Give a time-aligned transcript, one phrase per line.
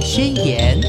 [0.00, 0.80] 宣言》。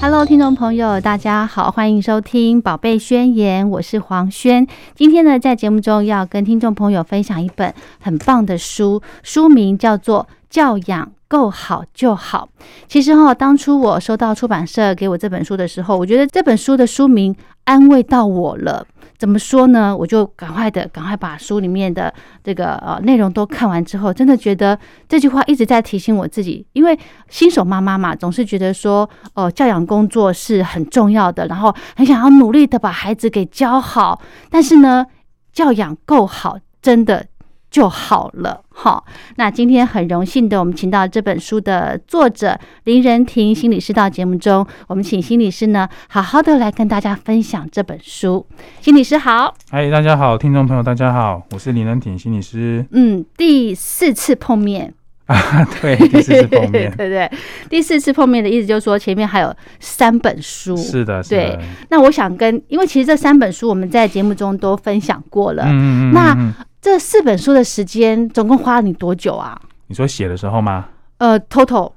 [0.00, 4.66] Hello，听众朋友，大家好，欢迎收听《宝贝宣言》，我是黄轩。
[4.94, 12.50] 今天呢，在节目中要跟听众朋友分享一本很棒的书，书名叫做《教养够好就好》。
[12.86, 17.34] 其实哈，当初我收到出版社给我这本书的时候，我觉得这本书的书名
[17.64, 18.86] 安慰到我了。
[19.24, 19.96] 怎么说呢？
[19.96, 22.12] 我就赶快的，赶快把书里面的
[22.42, 24.78] 这个呃内容都看完之后，真的觉得
[25.08, 26.66] 这句话一直在提醒我自己。
[26.74, 26.98] 因为
[27.30, 34.20] 新手妈妈嘛，总是觉得说，呃，教养工作是很重要的，然后很想要努力的把孩子给教好。
[34.50, 35.06] 但是呢，
[35.54, 37.24] 教养够好，真的。
[37.74, 39.04] 就好了，好。
[39.34, 48.46] 那今天很荣幸的，我们请到这本书的作者林仁婷心理师到节目中，我们请心理师呢，好好的来跟大家分享这本书。
[48.80, 52.86] 心理师好，嗨，大家好，听众朋友大家好，我是林仁婷心理师。
[52.92, 54.94] 嗯，第四次碰面
[55.26, 57.28] 啊， 对，第四次碰面， 对对？
[57.68, 61.58] 第四次碰面的意思就是说，前面还有三本书，是的，对。
[61.90, 66.54] 那我想跟，因为其实这三本书我们在节目中都分享过了，嗯嗯嗯，那。
[66.84, 69.58] 这四本书的时间总共花了你多久啊？
[69.86, 70.86] 你说写的时候吗？
[71.16, 71.90] 呃，total，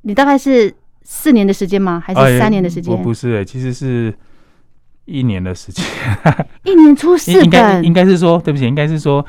[0.00, 2.02] 你大概是四年的时间吗？
[2.02, 2.96] 还是三年的时间？
[3.02, 4.14] 不是，其实是
[5.04, 5.84] 一年的时间。
[6.64, 7.44] 一年出四本？
[7.44, 9.22] 应该应该是说，对不起，应该是说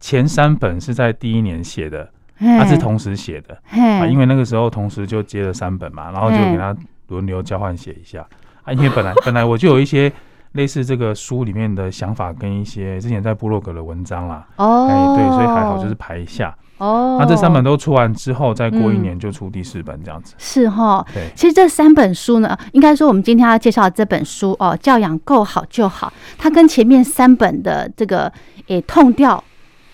[0.00, 2.10] 前三本是在第一年写的，
[2.40, 8.26] 它是同时写的啊，因为那个时候同时就接了三本嘛，然后就给他轮流交换写一下
[8.64, 10.12] 啊，因为本来 本来我就有一些。
[10.56, 28.32] 类似这个书里面的想法跟一些之前在部落格的文章啦，哦，哎，对，所以还好就是排一下，哦，那这三本都出完之后，再过一年就出第四本这样子，是哈，对，其实这三本书呢，应该说我们今天要介绍这本书哦，教养够好就好，它跟前面三本的这个
[28.66, 29.42] 诶痛调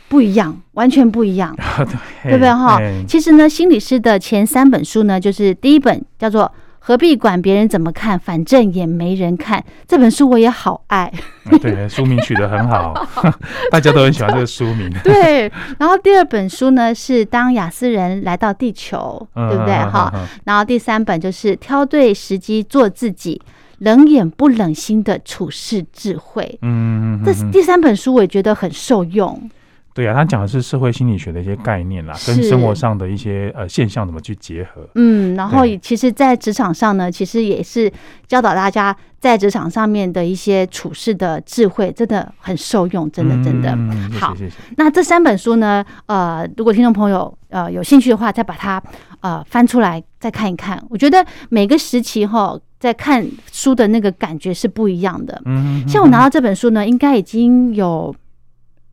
[0.08, 1.54] 不一样，完全不一样，
[2.22, 2.32] 对。
[2.32, 2.78] 不对哈？
[3.06, 6.50] 其实呢，心理师的前三本书呢，就是第一本叫做。
[6.84, 9.64] 何必管别人怎么看，反正也没人看。
[9.86, 11.12] 这本书我也好爱。
[11.60, 12.92] 对，书名取得很好，
[13.70, 14.92] 大家都很喜欢这个书名。
[15.04, 19.74] 对，然后第二本书呢是《当雅思人来到地球》，对不对？
[19.74, 20.12] 哈。
[20.44, 23.40] 然后第三本就是挑对时机做自己，
[23.78, 26.58] 冷眼不冷心的处事智慧。
[26.62, 29.48] 嗯，这第三本书我也觉得很受用。
[29.94, 34.88] 对啊，他讲的是社会心理学的一些概念啦，跟生活上的一些呃现象怎么去结合。
[34.94, 37.92] 嗯，然后其实，在职场上呢，其实也是
[38.26, 43.76] 教导大家在职场上面的一些处事的智慧，真的很受用，真的真的。
[44.18, 44.56] 好，谢谢。
[44.78, 48.82] 那这三本书呢，呃，如果听众朋友呃有兴趣的话，再把它
[49.20, 50.82] 呃翻出来再看一看。
[50.88, 55.42] 我觉得每个时期哈，在看书的那个感觉是不一样的。
[55.44, 58.14] 嗯，像我拿到这本书呢，应该已经有。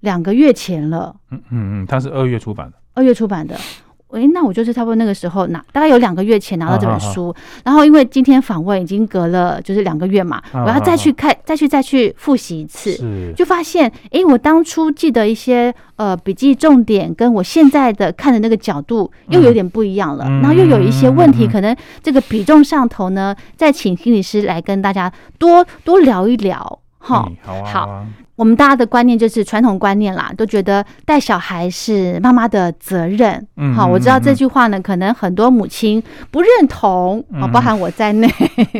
[0.01, 3.55] 两个月前了，嗯嗯嗯，它是二月出版的，二月出版的，
[4.11, 7.33] 哎，那我就是差不多那个时候拿，大概有两个月前拿到这本书，
[7.63, 12.95] 然后因为今天访问已经隔了就是两个月嘛，我要再去看，再去再去复习一次，
[13.35, 28.05] 就发现，哎，我当初记得一些呃笔记重点，跟我现在的看的那个角度又有点不一样了，然后又有一些问题，可能这个比重上头呢，再请心理师来跟大家多多聊一聊，哈，好。
[28.35, 33.45] 我们大家的观念就是传统观念啦，都觉得带小孩是妈妈的责任。
[33.57, 36.01] 嗯，好，我知道这句话呢，可能很多母亲
[36.31, 38.29] 不认同啊，包含我在内。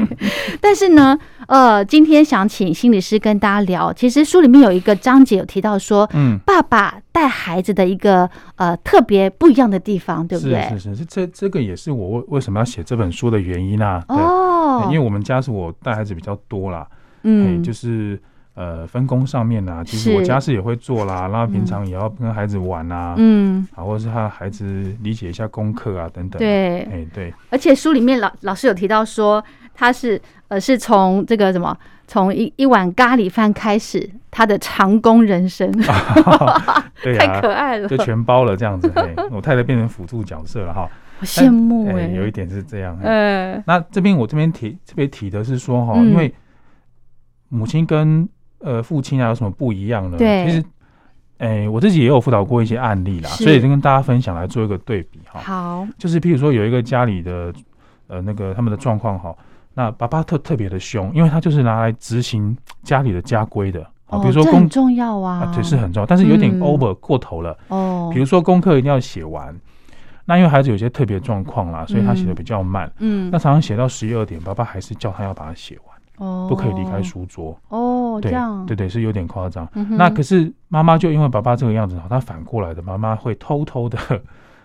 [0.62, 10.69] 但是呢，呃，今天想请心理师跟大家聊，其实书里面有一个章节有提到说，嗯，爸爸带孩子的一个呃特别不一样的地方，对不对？
[10.69, 14.01] 是是是，这这个也是我为为什么要写这本书的原因啊。
[14.07, 16.88] 哦，因为我们家是我带孩子比较多啦，
[17.24, 18.19] 嗯，就是。
[18.56, 26.38] 呃，分工上面呢，其实我家事也会做啦，然后平常也要跟孩子玩啊，嗯，啊，或者是他孩子理解一下功课啊，等等。
[26.38, 27.34] 对，哎，对。
[27.52, 29.41] 而且书里面老老师有提到说，
[29.74, 31.74] 他是呃，是从这个什么，
[32.06, 35.72] 从一一碗咖喱饭开始，他的长工人生
[37.01, 38.91] 对太可爱了，就全包了这样子。
[39.31, 40.81] 我太太变成辅助角色了哈，
[41.18, 42.98] 好羡慕哎，有一点是这样。
[43.01, 46.33] 嗯，那这边我这边提特别提的是说哈，因为
[47.50, 48.28] 母亲跟
[48.60, 50.18] 呃，父亲啊有什么不一样呢？
[50.18, 50.63] 对，其实，
[51.38, 55.40] 哎，我自己也有辅导过一些案例啦，所以就跟大家分享来做一个对比哈。
[55.40, 57.54] 好，就是譬如说有一个家里的
[58.07, 59.34] 呃那个他们的状况哈，
[59.74, 67.57] 那爸爸特特别的凶，因为他就是拿来执行家里的家规的啊，比如说很重要啊，对，是很重要，但是有点 over 过头了。
[67.69, 68.12] 哦。
[68.13, 69.56] 比如说功课一定要写完，
[70.25, 75.99] 那因为孩子有些特别状况啦，所以他写的比较慢，嗯，那常常写到十一二点，爸爸还是叫他要把它写完。
[76.19, 77.60] 哦，不可以离开书桌。
[77.69, 78.66] 哦，这样。
[78.66, 79.68] 对对是有点夸张。
[79.89, 83.98] 那可是妈妈就因为爸爸这个样子，她反过来的妈妈会偷偷的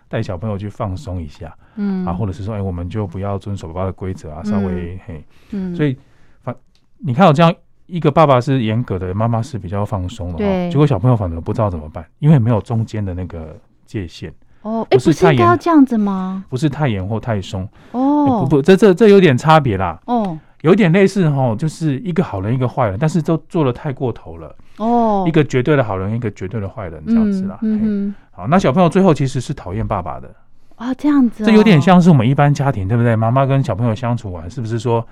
[0.08, 2.04] 带小朋友去放松一下，嗯。
[2.04, 5.96] 啊，或者是说，哎，我们就不要遵守爸爸的规则啊，稍微嘿，嗯，所以
[6.42, 6.54] 反
[6.98, 7.52] 你看我这样
[7.86, 10.70] 一个爸爸是严格的，妈妈是比较放松的，对。
[10.70, 16.44] 结果小朋友反而不知道怎么办，因为没有中间的那个界限，哦，哎，不是太不是应该要严这样子吗？
[16.48, 17.62] 不是太严或太松，
[17.92, 27.58] 哎哦，不不，这这这有点差别啦，哦有点类似哈，就是一个好人一个坏人，但是都做的太过头了，哦，一个绝对的好人，一个绝对的坏人这样子啦。
[27.61, 30.34] 嗯嗯好，那小朋友最后其实是讨厌爸爸的，
[30.76, 33.14] 哼，啊，这样子哦，这有点像是我们一般家庭，对不对？
[33.14, 35.06] 妈妈跟小朋友相处完，是不是说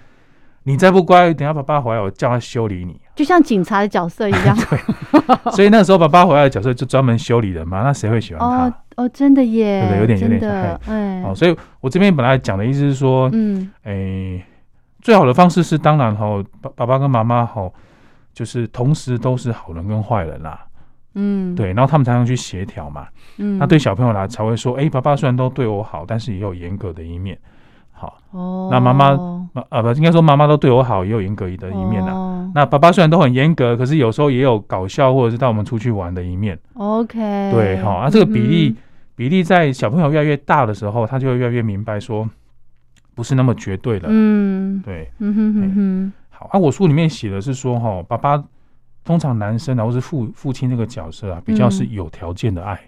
[0.62, 2.98] 你再不乖，等下爸爸回来我叫他修理你？
[3.14, 4.56] 就像警察的角色一样。
[4.70, 8.68] 对所以那时候爸爸回来的角色就专门修理人嘛，那谁会喜欢他？
[8.68, 14.42] 哦哦，真的耶，对不对有点有点哎，哦，所以我这边本来讲的意思是说，嗯诶、
[15.02, 17.68] 最好的方式是当然哈，爸爸爸跟妈妈哈，
[18.32, 20.64] 就是同时都是好人跟坏人啦，
[21.16, 23.08] 嗯，，对，然后他们才能去协调嘛。
[23.38, 27.36] 嗯，那对小朋友来才会说，诶，爸爸虽然都对我好，但是也有严格的一面。
[27.90, 29.10] 好，哦，那妈妈
[29.52, 32.12] 妈啊不，应该说妈妈都对我好，也有严格的一面啦。
[32.12, 36.58] 哦那爸爸虽然都很严格，可是有时候也有搞笑或者是带我们出去玩的一面。
[36.74, 38.76] OK，对，好、啊，这个比例、嗯
[39.14, 42.28] 比例在小朋友越来越大的时候，他就会越来越明白说，
[43.14, 44.08] 不是那么绝对的。
[44.10, 44.80] 嗯。
[44.84, 48.42] 对，嗯哼哼哼，好啊，我书里面写的是说，哈，爸爸
[49.04, 52.78] 通常男生啊，或是父父亲这个角色啊，比较是嗯有条件的爱，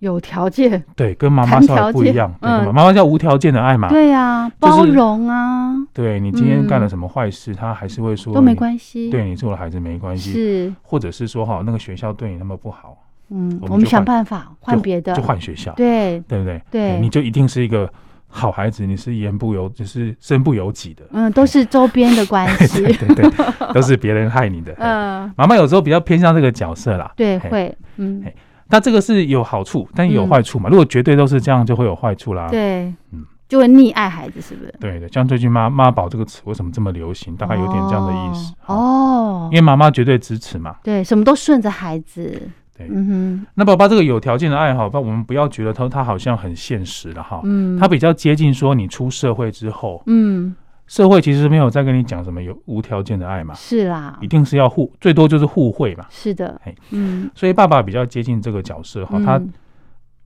[0.00, 2.32] 有条件，对，跟妈妈谈稍微不一样。
[2.40, 2.66] 对，嗯。
[2.66, 3.88] 妈妈叫无条件的爱嘛。
[3.88, 12.96] 对呀，包容啊，对你今天干了嗯什么坏事，他还是会说都没关系，对你做了孩子没关系，是，或者是说哈，那个学校对你那么不好，
[13.30, 16.20] 嗯，我们想办法换别的，就换学校，对。
[16.28, 16.62] 对不对？
[16.70, 16.90] 对。
[16.92, 17.90] 哎你就一定是一个
[18.28, 21.04] 好孩子，你是言不由，就是身不由己的。
[21.12, 24.72] 嗯，都是周边的关系， 对对对，都是别人害你的。
[24.78, 27.10] 嗯，嗯，妈妈有时候比较偏向这个角色啦。
[27.16, 28.34] 对，会，嗯嘿，
[28.68, 30.68] 那这个是有好处，但也有坏处嘛。
[30.68, 32.48] 如果绝对都是这样，就会有坏处啦。
[32.50, 34.74] 对，嗯就会溺爱孩子，是不是？
[34.80, 37.36] 对对，像最近妈妈宝这个词为什么这么流行？
[37.36, 38.52] 大概有点这样的意思。
[38.66, 40.74] 哦，哦因为妈妈绝对支持嘛。
[40.82, 42.86] 对，什么都顺着孩子，对。
[42.90, 47.40] 嗯那爸爸这个有条件的爱好，不，我们不要觉得他他好像很现实了哈，。
[47.44, 50.54] 嗯，他比较接近说你出社会之后，嗯。
[50.88, 54.16] 社会其实没有在跟你讲什么有无条件的爱嘛，是啦。
[54.20, 56.06] 一，定是要互，最多就是互惠嘛。
[56.08, 56.60] 是的。
[56.62, 59.52] 嘿，嗯，所以爸爸比较接近这个角色哈，他嗯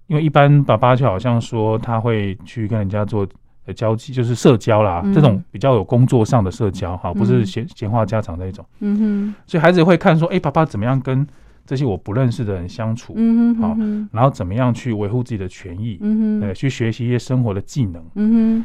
[0.09, 3.27] 因为一般爸爸就好像说他会去跟人家做
[3.65, 5.15] 呃交际，就是社交啦，嗯。
[5.15, 7.47] 这种比较有工作上的社交哈，不是嗯。
[7.47, 8.63] 闲闲话家常那一种。
[8.81, 11.27] 嗯哼，所以孩子会看说，哎、爸爸怎么样跟
[11.67, 13.77] 这些我不认识的人相处，嗯哼，好
[14.13, 18.05] 然后怎么样去维护自己的权益，嗯哼，呃，去学习一些生活的技能。
[18.15, 18.65] 嗯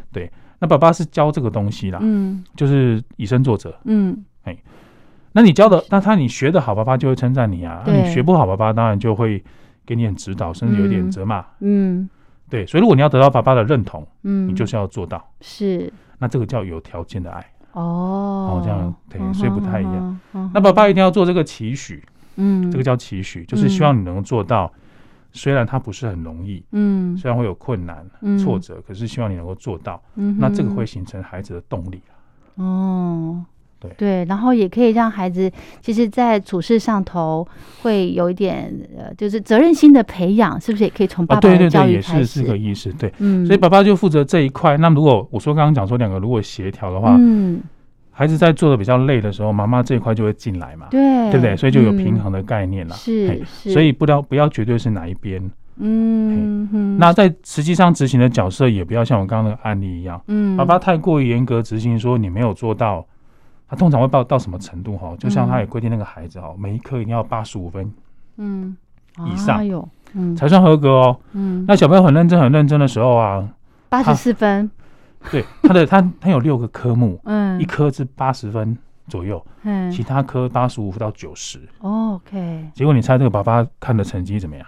[0.57, 2.43] 那爸爸是教这个东西啦，，嗯。
[2.55, 3.77] 就是以身作则。
[3.83, 4.57] 嗯，哎
[5.33, 9.43] 那你教的，那他你学的好，爸爸就会称赞你啊；那你学不好，爸爸当然就会
[9.85, 11.45] 给你点指导，甚至有点嗯责骂。
[11.59, 12.09] 嗯。
[12.49, 15.23] 对，所以如果你要得到爸爸的认同，嗯，你就是要做到。
[15.41, 15.91] 是。
[16.17, 17.45] 那这个叫有条件的爱。
[17.73, 20.19] 哦，这样对嗯所以不太一样。
[20.53, 22.01] 那爸爸一定要做这个期许，
[22.35, 24.71] 嗯，这个叫期许，就是希望你能做到。
[25.31, 30.01] 虽然它不是很容易，嗯虽然会有困难、嗯挫折，可是希望你能够做到。
[30.15, 33.45] 嗯，那这个会形成孩子的动力啊哦。
[33.77, 35.51] 对对，然后也可以让孩子，
[35.81, 37.45] 其实，在处事上头
[37.81, 41.91] 会有一点呃，就是责任心的培养，是不是也可以从爸啊，爸的对对？
[41.91, 42.89] 也是这个意思。
[42.93, 44.77] 对，嗯，所以爸爸就负责这一块。
[44.77, 47.61] 那如果我说刚刚讲说两个如果协调的话，嗯，
[48.17, 50.99] 孩子在做的比较累的时候，妈妈这一块就会进来嘛，对，
[51.31, 51.55] 对不对？
[51.57, 52.95] 所以就有嗯平衡的概念啦。
[52.95, 55.51] 嘿是是，所以不要不要绝对是哪一边。
[55.77, 63.05] 嗯哼，那在实际上执行的角色，也不要像我刚刚那个案例一样，嗯，爸爸太过于严格执行，说你没有做到，
[63.67, 65.13] 他通常会到到什么程度哈？
[65.19, 67.91] 就像他也规定那个孩子哈，每一科一定要八十五分
[68.37, 68.77] 嗯。
[69.25, 69.61] 以上。
[70.37, 71.17] 才算合格哦。
[71.33, 73.45] 嗯，那小朋友很认真很认真的时候啊，
[73.89, 74.71] 八十四分，
[75.31, 78.77] 对他的他他有六个科目，嗯一科是八十分
[79.07, 81.59] 左右，嗯其他科八十五到九十。
[81.79, 84.65] ，OK，结果你猜这个爸爸看的成绩怎么样？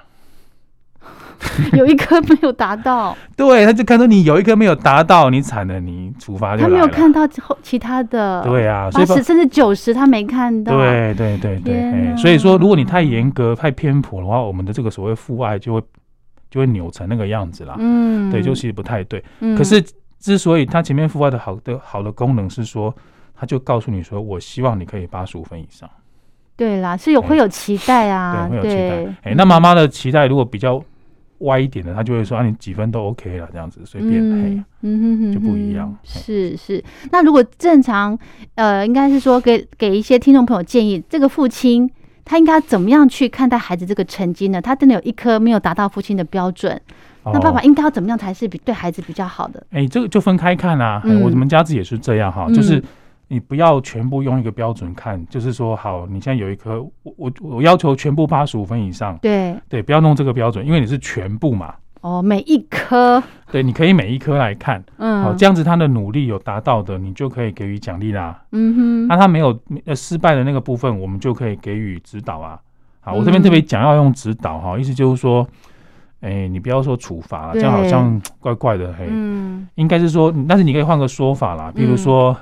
[1.73, 6.69] 有一科没有达到， 对，他就看到你有一科没有达到，你惨了，你处罚就他。
[6.69, 15.81] 没有看到后其他的，对啊，八十甚至九十他没看到，，对对对对，哎所以说如果你太严格、太偏颇的话，我们的这个所谓父爱就会
[16.49, 17.75] 就会扭成那个样子啦。
[17.77, 19.23] 嗯，对，就其实不太对。
[19.41, 19.81] 嗯，可是
[20.19, 22.93] 之所以他前面父爱的好的好的功能是说，
[23.35, 25.89] 他就告诉你说，我希望你可以八十五分以上，
[26.55, 29.29] 对啦，是有哎会有期待啊，对，会有期待。
[29.29, 30.83] 哎，那妈妈的期待如果比较
[31.39, 34.13] 歪一点的，他就会说啊，你几分都 OK 了，这样子随便。
[34.13, 38.17] 配嗯，嗯哼哼就不一样是是，那如果正常，
[38.55, 41.87] 呃，应该是说给给一些听众朋友建议，这个父亲
[42.25, 44.59] 他应该怎么样去看待孩子这个成绩呢？
[44.59, 46.81] 他真的有一科没有达到父亲的标准，
[47.33, 49.65] 那爸爸应该要怎么样才是比对孩子比较好的？
[49.71, 51.01] 哎，这个就分开看啊。
[51.23, 52.83] 我们家子也是这样哈，就是
[53.27, 59.55] 你不要全部用一个标准看，就是说，好，你现在有一科，我我我要求全部八十五分以上，对。
[59.67, 61.73] 对，不要弄这个标准，因为你是全部嘛。
[62.01, 72.59] 哦，每一科，对，你可以每一科来看，嗯，好，这样子他的努力有达到的，你就可以给予奖励啦，嗯哼，那他没有呃失败的那个部分，我们就可以给予指导啊，
[73.01, 75.45] 好，我这边特别讲要用指导哈，意思就是说，
[76.21, 82.35] 哎，你不要说处罚，这样好像怪怪的，嘿，嗯，应该是说，但是你可以换个说法啦，比如说，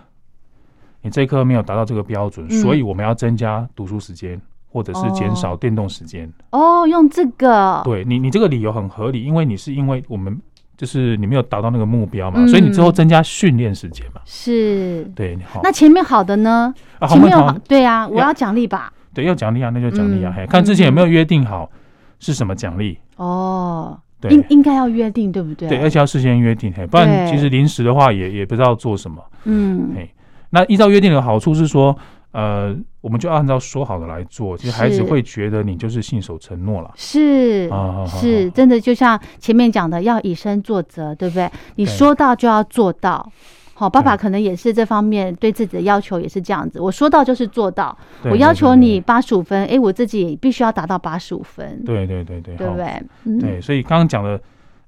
[1.01, 4.39] 你这一科没有达到这个标准，所以我们要增加读书时间。
[4.75, 6.29] 或者是减少电动时间。
[6.49, 7.81] 哦，用这个。
[7.85, 10.37] 对你，你这个理由很合理，因为你是因为我们
[10.75, 15.61] 就是你没有达到那个目标嘛，所以你之后增加训练时间嘛，是，对，好。
[15.63, 16.75] 那前面好的呢？
[16.99, 18.91] 啊前面好，对啊，我要奖励吧？
[19.13, 21.71] 对，要奖励啊，那就奖励啊，嘿看之前有没有约定好
[22.19, 25.69] 是什么奖励哦，对，应应该要约定，对不对？
[25.69, 30.09] 对，而且要事先约定，嘿，不然其实临时的话也也不知道做什么，嗯，嘿，
[30.49, 31.95] 那依照约定的好处是说。
[32.37, 36.91] 呃，我们就按照说好的来做，其实孩子会觉得你就是信守承诺了。
[36.95, 41.49] 是啊，是真的，就像前面讲的，要以身作则，对不对？
[41.75, 43.31] 你说到就要做到。
[43.75, 46.79] 好，爸爸可能也是这方面对自己的要求也是这样子。
[46.79, 51.83] 我说到就是做到，我要求你八十五分，哎，我自己必须要达到八十五分。
[51.83, 53.39] 对对对对，对不对？
[53.39, 54.41] 对，所以刚刚讲的，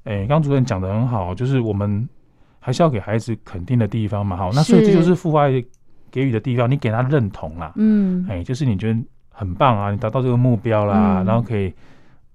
[0.05, 2.07] 哎，刚主任讲的很好，就是我们
[2.59, 4.35] 还是要给孩子肯定的地方嘛。
[4.35, 5.63] 好，那所以这就是父爱。
[6.09, 11.71] 给予的地方，你给他认同啦，嗯，哎，就是你觉得很棒啊，你达到这个目标啦，然后可以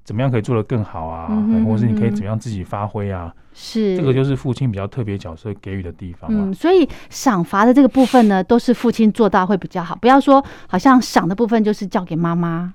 [0.05, 1.29] 怎么样可以做得更好啊，
[1.65, 3.97] 或者是你可以怎么样自己发挥啊，是。
[3.97, 12.73] 这个就是父亲比较特别角色给予的地方嗯，所以赏罚的这个部分呢，都是父亲做到会比较好，不要说好像赏的部分就是交给妈妈。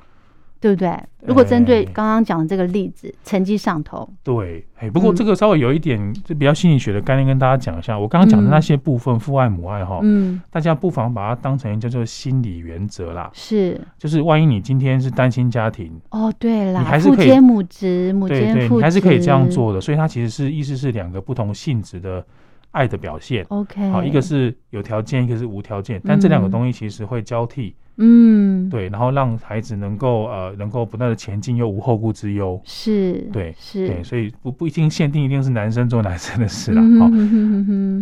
[0.60, 0.98] 对不对？
[1.26, 7.98] 如果针对刚刚讲的这个例子，成绩上头，对，哎，不过这个稍微有一点就比较心理学的概念，跟大家讲一下。
[8.00, 13.30] 我刚刚讲的那些部分，父爱母爱哈，嗯，大家不妨把它当成叫做心理原则啦。
[13.34, 19.82] 是，就是万一你今天是单亲家庭，哦，对啦，你还是可以母职，母对对你还是可以这样做的。
[19.82, 22.26] 所以它其实是意思是两个不同性质的
[22.72, 23.46] 爱的表现。
[23.50, 27.76] OK，好，一个是有条件，一个是无条件，但这两个东西其实会交替。
[28.00, 32.62] 嗯，对，然后让孩子能够呃，能够不断的前进，又无后顾之忧。
[32.64, 37.10] 是，对，是，对，所以不不一定限定一定是男生做男生的事了，好。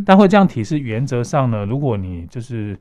[0.06, 2.78] 但会这样提示，原则上呢，如果你就是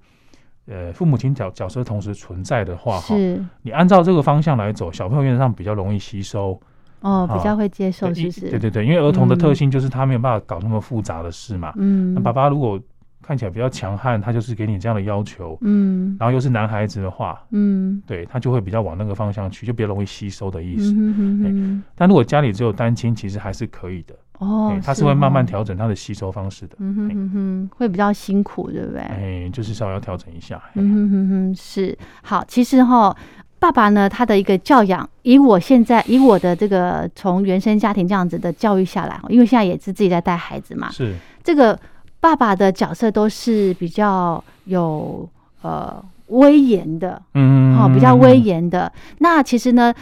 [0.67, 3.15] 呃父母亲角角色同时存在的话，哈，
[3.63, 6.61] 你按照这个方向来走，小朋友原则上比较容易吸收，
[7.01, 11.73] 哦，比较会接受，其实，对对对，因为儿童的特性就是他没有办法搞那么复杂的事嘛。
[11.77, 12.81] 嗯，那爸爸如果。
[13.27, 20.93] 看起来比较强悍，他就是给你这样的要求，嗯，然后又是男孩子的话，嗯，对他就会比较往那个方向去，就比较容易吸收的意思。
[20.95, 26.77] 嗯但如果家里只有单亲，其实还是可以的哦，他是会慢慢调整他的吸收方式的。
[26.81, 29.01] 嗯哼哼，会比较辛苦，对不对？
[29.01, 30.63] 哎，就是稍微要调整一下。
[30.75, 32.45] 嗯哼哼哼，是好。
[32.47, 33.17] 其实哈，
[33.59, 41.79] 爸爸呢，他的一个教养，以我现在以我的这个从原生家庭这样子的教育下来，因为现在也是自己在带孩子嘛，是这个。
[42.25, 45.29] 爸爸的角色都是比较有
[45.61, 48.91] 呃威严的，嗯，好，比较威严的。
[49.19, 49.93] 那其实呢，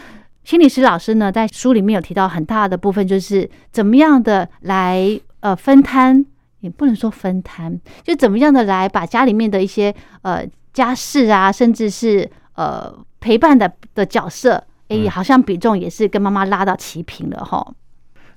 [0.45, 6.25] 心理师老师呢在书里面有提到很大的部分，就是怎么样的来呃分摊，
[6.61, 17.75] 也不能说分摊，就怎么样的来把家里面的一些呃家事啊，甚至是呃陪伴的的角色，哎，好像比重也是跟妈妈拉到齐平了哈。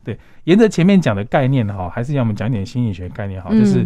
[0.06, 3.86] 对，沿着前面讲的概念哈，还是要我们讲点心理学概念哈，就是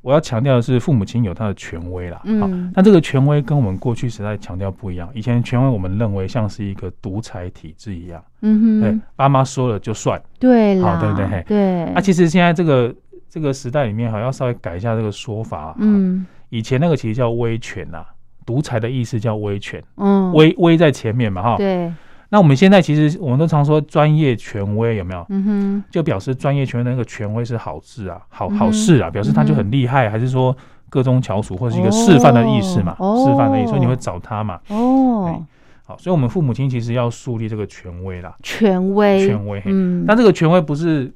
[0.00, 2.20] 我要强调的是，父母亲有他的权威啦。
[2.24, 5.08] 嗯，那这个权威跟我们过去时代强调不一样。
[5.14, 11.44] 以前权威我们认为像是一个独裁体制一样，嗯哼，对，爸妈说了就算，对啦，对不对？
[11.46, 11.92] 对。
[11.94, 12.92] 那其实现在这个
[13.28, 15.76] 这个时代里面哈，要稍微改一下这个说法。
[15.78, 18.04] 嗯，以前那个其实叫威权呐，
[18.44, 21.92] 独裁的意思叫威权，嗯，威威在前面嘛，哈，对。
[22.32, 25.26] 那我们现在其实我们都常说专业权威有没有？
[25.28, 30.56] 嗯哼，就表示专业权威那个权威是好事啊，好好事啊，表示他就很厉害，还是说
[30.88, 32.92] 各中翘楚或者是一个示范的意思嘛？
[32.94, 34.58] 示范的意思，所以你会找他嘛？
[34.68, 35.44] 哦，
[35.84, 39.62] 好，所以我们父母亲其实要树立这个权威啦，权威，权威。
[39.66, 41.12] 嗯，但这个权威不是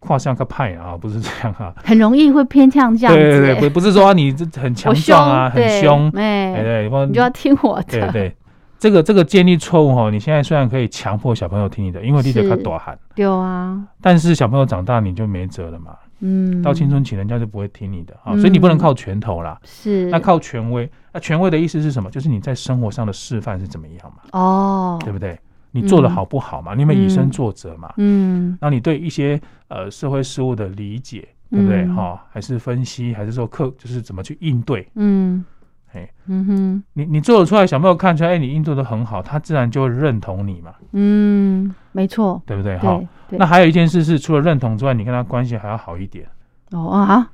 [0.00, 3.20] 跨向个派啊，不是这样啊， 很容易会偏向这样子。
[3.20, 8.36] 对对对，不不是说你这很强壮啊，很凶，哎对，你就要听我的，对对。
[8.82, 15.96] 这个这个建立错误哈，你现在虽然可以强迫小朋友听你的，因为你得他多喊，有啊，但是小朋友长大你就没辙了嘛。
[16.18, 20.90] 嗯，到青春期人家就不会听你的啊，所以你不能靠拳头啦，是那靠权威。
[21.12, 22.10] 那权威的意思是什么？
[22.10, 24.22] 就是你在生活上的示范是怎么样嘛？
[24.32, 25.38] 哦，对不对？
[25.70, 26.74] 你做的好不好嘛？
[26.74, 27.92] 你有没有以身作则嘛？
[27.98, 31.82] 嗯，然后你对一些呃社会事物的理解，对不对？
[31.82, 34.88] 嗯哈，还是分析，还是说课，就是怎么去应对？
[34.96, 35.44] 嗯，
[35.92, 42.78] 哎，嗯哼，你你做得出来，小朋友看出来，哎，你运作的很好，他自然就会认同你嘛，嗯，没错，对不对？
[42.78, 42.96] 哈
[43.28, 46.26] 对，对，那还有一件事是，除了认同之外，你跟他关系还要好一点。
[46.70, 47.30] 哦啊，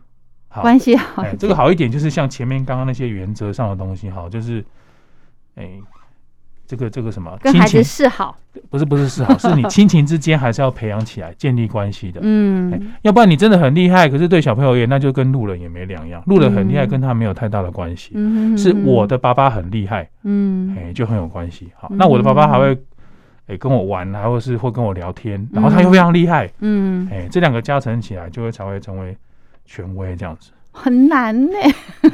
[0.48, 4.64] 好，关系好哎，，这个好一点就是像前面刚刚那些原则上的东西，哈，就是，
[5.54, 5.70] 哎，
[6.68, 8.36] 这个这个什么亲跟孩子情示好，
[8.68, 12.20] 不是不是示好， 是你亲情之间还是要培养起来，建立关系的。
[12.20, 16.22] 哎嗯，要不然你真的很厉害，可是对小朋友而言，那就跟路人也没两样。
[16.26, 18.10] 路人很厉害，嗯跟他没有太大的关系。
[18.12, 21.72] 嗯哼是我，的爸爸很厉害，嗯哎，就很有关系。
[21.74, 22.78] 好，嗯那我的爸爸还会，
[23.46, 29.16] 哎，跟我玩，还或是会跟我聊天，然后他又非常厉害，嗯，哎，这两个加成起来，就会才会成为
[29.64, 30.50] 权威这样子。
[30.78, 31.58] 很难呢，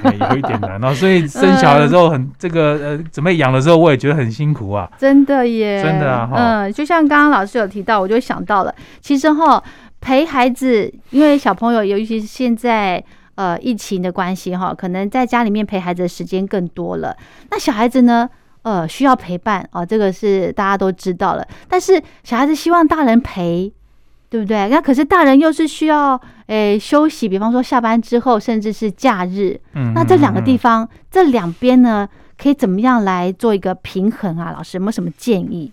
[0.02, 4.90] 哎有一点难哦，所以生小孩的时候很这个呃，准备养的时候，我也觉得很辛苦啊。
[4.99, 9.62] 真的耶，真的啊哈嗯，就像刚刚老师有提到，我就想到了，其实哈，
[10.00, 13.04] 陪孩子，因为小朋友，尤其是现在。
[13.37, 17.16] 呃，疫情的关系哈，可能在家里面陪孩子的时间更多了。
[17.50, 18.30] 那小孩子呢，
[18.62, 21.44] 呃，需要陪伴哦，这个是大家都知道了。
[21.68, 23.73] 但是小孩子希望大人陪，
[24.35, 24.69] 对不对？
[24.69, 29.57] 那可是大人又是需要诶休息，比方说下班之后，甚至是假日。
[29.75, 34.50] 嗯，那这两个地方，方，这两边呢，可以怎么样来做一个平衡啊？
[34.50, 35.71] 老师有没有什么建议？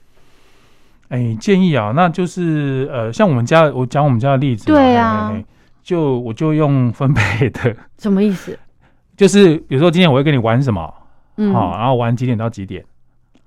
[1.09, 5.45] 哎，建议啊，那就是呃，像我们家，我讲我们家的例子嘛，对啊嘿嘿嘿
[5.81, 8.55] 就我就用分配的， 什么意思？
[9.17, 10.93] 就是比如说今天我会跟你玩什么，
[11.37, 12.85] 嗯，好，然后玩几点到几点，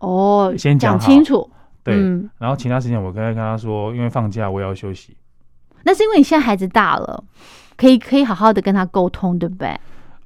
[0.01, 1.49] 哦，先讲讲清楚。
[1.85, 5.17] 对，嗯，然后其他时间我跟跟他说，因为放假我也要休息，
[5.85, 7.23] 那是因为你现在孩子大了，
[7.77, 9.79] 可以可以好好的跟他沟通，对不对？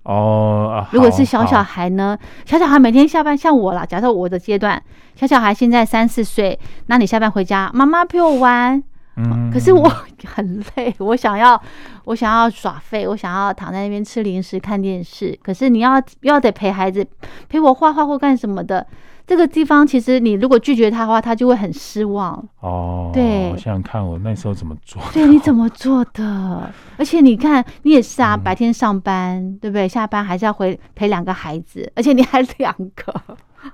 [0.05, 4.83] 哦啊，如果是小小孩呢，小小孩每天下班，像我啦，假设我的阶段，
[5.17, 8.83] 小小孩现在三四岁，那你下班回家，妈妈陪我玩，
[9.17, 9.51] 嗯。
[9.53, 9.87] 可是我
[10.25, 11.61] 很累，我想要
[12.05, 15.39] 我想要耍废，我想要躺在那边吃零食看电视。
[15.43, 17.07] 可是你要要得陪孩子，
[17.49, 18.87] 陪我画画或干什么的，
[19.29, 22.43] 这个地方其实你如果拒绝他的话，他就会很失望。
[22.61, 26.73] 哦，对我想想看我那时候怎么做，对，你怎么做的？
[26.97, 29.87] 而且你看，你也是啊，嗯白天上班，对不对？
[29.87, 33.15] 下班还是要回陪两个孩子，而且你还两个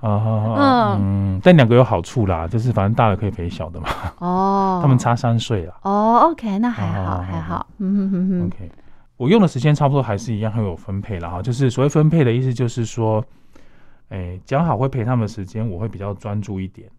[0.01, 3.87] 嗯，但两个有好处啦，就是反正大的可以陪小的嘛，
[4.19, 4.79] 哦。
[4.83, 5.73] 他们差三岁啦。
[5.83, 7.65] 哦，OK，那还好，哦还好。
[7.77, 8.69] 嗯哼哼哼，OK，
[9.15, 11.41] 我用的时间差不多还是一样，很有分配了哈。
[11.41, 13.23] 就是所谓分配的意思，就是说，
[14.09, 16.89] 哎，讲好会陪他们的时间，我会比较专注一点，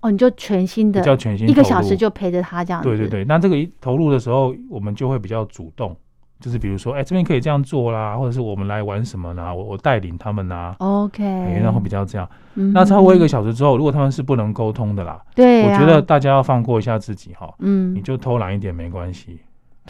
[0.00, 2.88] 哦，你就全心的比较全心一个小时就陪着他这样子。
[2.88, 5.96] 对对对，那这个一投入的时候，我们就会比较主动，
[6.40, 12.28] 就是比如说，哎，这边可以这样做啦，或者是我们来玩什么呢，我我带领他们啦，OK，哎，然后比较这样。
[12.54, 17.94] 嗯那超过一个小时之后，如果他们是不能沟通的啦，对啊，我觉得大家要放过一下自己哈，嗯。
[17.94, 19.40] 你嗯，就偷懒一点没关系。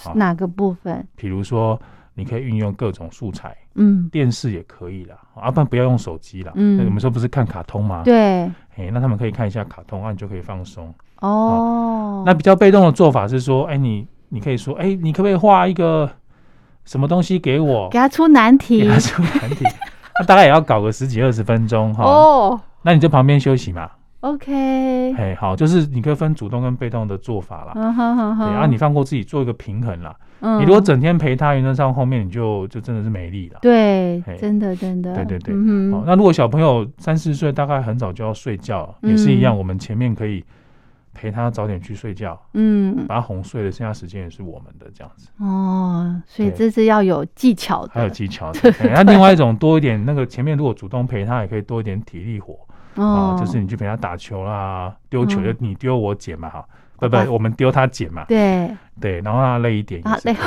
[0.02, 1.06] 好，哪个部分？
[1.16, 1.80] 比如说，
[2.14, 6.52] 你可以运用各种素材，嗯，电视也可以啦，啊，不然不要用手机啦。
[6.56, 8.42] 嗯那我们说不是看卡通吗？，对，
[8.76, 10.92] 哎，那他们可以看一下卡通，啊，你就可以放松。
[11.20, 16.10] 哦，那比较被动的做法是说，哎，你你可以说，哎，你可不可以画一个
[16.84, 17.88] 什么东西给我？
[17.90, 19.64] 给他出难题给他出难题，
[20.20, 22.04] 那大概也要搞个十几二十分钟哈。
[22.04, 23.90] 哦那你就旁边休息嘛。
[24.20, 27.72] ，OK，哎，好，就是你可以分主动跟被动的做法啦。
[27.74, 28.38] 嗯哼哼。
[28.38, 30.14] 对，哼，啊，你放过自己，做一个平衡啦。
[30.40, 30.60] 嗯。
[30.60, 33.58] 你如果整天陪他，原则上后面你就就真的是没力了。
[33.62, 35.54] 对，真的真的，对对对。
[35.54, 39.56] 嗯哼，哦那如果小朋友三四岁，大概很早就要睡觉，也是一样。
[39.56, 39.58] 嗯。
[39.58, 40.44] 我们前面可以
[41.14, 48.72] 陪他早点去睡觉，嗯，把他哄睡了，剩下时间也是我们的这样子，哦，所以这是要有技巧的，还有技巧的。
[48.94, 52.56] 那另外一种多一点，那个前面如果主动陪他，也可以多一点体力活
[52.98, 55.44] 啊，哦，就是你去陪他打球啦，丢球嗯。
[55.44, 56.64] 就你丢我捡嘛哈，
[56.98, 58.70] 不不，我们丢他捡嘛，对。
[59.00, 60.36] 对，然后让他累一点也啊累。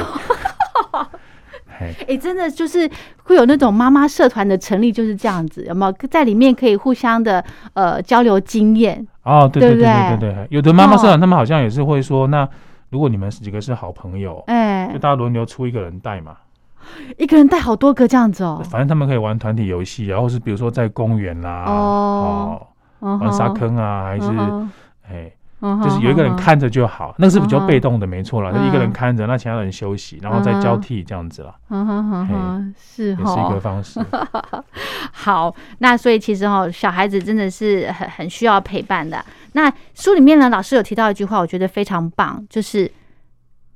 [2.07, 2.87] 哎、真的就是
[3.23, 6.07] 会有那种妈妈社团的成立，就是这样子，有没有？
[6.11, 9.07] 在里面可以互相的呃交流经验？
[9.23, 11.09] 哦，对对对对对有的妈妈社哦。
[11.09, 12.47] 团他们好像也是会说，那
[12.89, 16.37] 如果你们几个是好朋友，哎、就大家轮流出一个人带嘛，
[17.17, 22.67] 一个人带好多个这样子哦，反正他们可以玩团体游戏，然后是比如说在公园啦，哦
[22.99, 24.27] 哦，玩沙坑啊，还是
[25.09, 33.99] 哎，嗯就是有一个人看着就好，那个是比较被动的，没错了，就一个人嗯看着，那其他人休息，然后再交替这样子了，嗯哼哼哼，是也是一哈个，方式。
[35.13, 39.23] 好，那所以其实哦，小孩子真的是很很需要陪伴的。
[39.53, 42.91] 那书里面呢，老师有提到一句话，我觉得非常棒，就是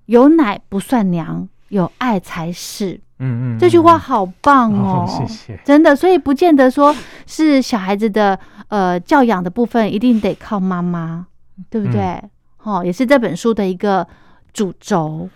[0.05, 2.99] 有奶不算娘，有爱才是。
[3.19, 5.59] 嗯嗯，这句话好棒哦，谢谢。
[5.63, 11.27] 真的，所以不见得说是小孩子的呃教养的部分一定得靠妈妈，
[11.69, 12.21] 对不对？
[12.63, 14.05] 哦，也是这本书的一个
[14.51, 15.29] 主轴。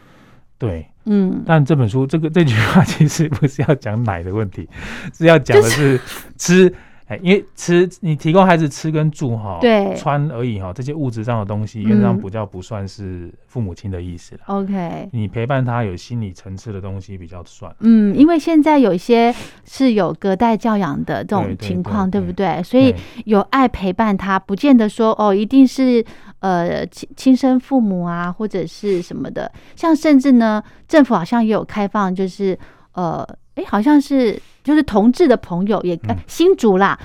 [0.57, 1.41] 对，嗯。
[1.45, 4.67] 但这本书这个这句话其实不是要讲奶的问题，
[5.13, 5.99] 是要讲的是
[6.37, 6.73] 吃。
[7.09, 14.41] 哎，因为吃你提供孩子吃跟住哈，对，穿而已哈，这些物质上的东西，原则上比较不算是父母亲的意思了。
[14.45, 17.75] OK，你陪伴他有心理层次的东西比较算。
[17.79, 19.33] 嗯，因为现在有一些
[19.65, 22.61] 是有隔代教养的这种情况，对不对？
[22.61, 22.93] 所以
[23.25, 26.05] 有爱陪伴他，不见得说哦，一定是
[26.41, 29.51] 呃亲亲生父母啊，或者是什么的。
[29.75, 32.55] 像甚至呢，政府好像也有开放，就是
[32.93, 33.27] 呃。
[33.55, 36.95] 哎，好像是就是同志的朋友也新竹啦，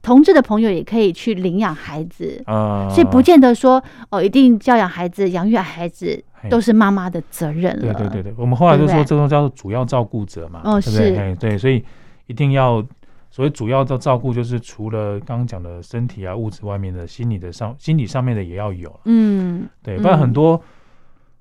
[0.00, 2.42] 同志的朋友也可以去领养孩子。
[2.46, 7.92] 啊，所以不见得说哦，一定教养孩子、养育孩子都是妈妈的责任了。
[7.92, 11.84] 对对对对，我们后来就说这种叫做主要照顾者嘛，哦是，对，所以
[12.26, 12.82] 一定要
[13.30, 18.98] 所谓主要的照顾，就是除了刚刚讲的身体啊、物质外面的，心理的上、心理上面的也要有。
[19.04, 20.58] 嗯，对，不然很多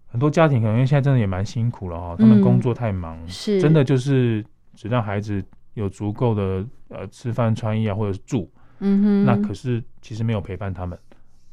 [0.08, 3.62] 很多家庭可能因为现在真的也蛮辛苦了哈，他们工作太忙，是。
[3.62, 4.44] 真的就是。
[4.76, 10.98] 只让孩子有足够的呃吃饭穿衣啊，或者是住，嗯哼，那可是其实没有陪伴他们，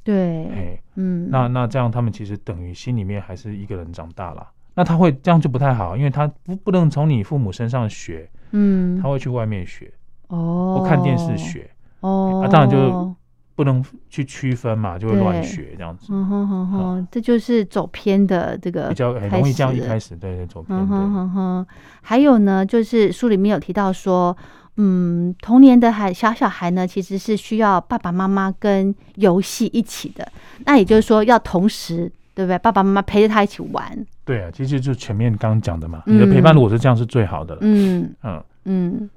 [0.03, 9.93] 对，哎，嗯，那那这样他们其实等于心里面还是一个人长大了，那他会这样就不太好，因为他不不能从你父母身上学，嗯，他会去外面学，
[10.29, 13.15] 哦，或看电视学，哦，那当然就。
[13.57, 16.09] 不能去区分嘛，就会乱学这样子。
[16.11, 20.79] 嗯哼哼哼，这就是走偏的这个比较很容易这样一开始对对走偏。
[20.79, 21.66] 嗯哼哼哼，
[22.03, 24.37] 还有呢，就是书里面有提到说，
[24.77, 30.31] 嗯，童年的孩小小孩呢，其实是需要爸爸妈妈跟游戏一起的。
[30.66, 32.59] 那也就是说，要同时，对不对？
[32.59, 34.07] 爸爸妈妈陪着他一起玩。
[34.27, 37.57] 对啊，其实就前面刚刚讲的嘛，你的陪伴如果是这样，是最好的。
[37.62, 39.11] 嗯嗯嗯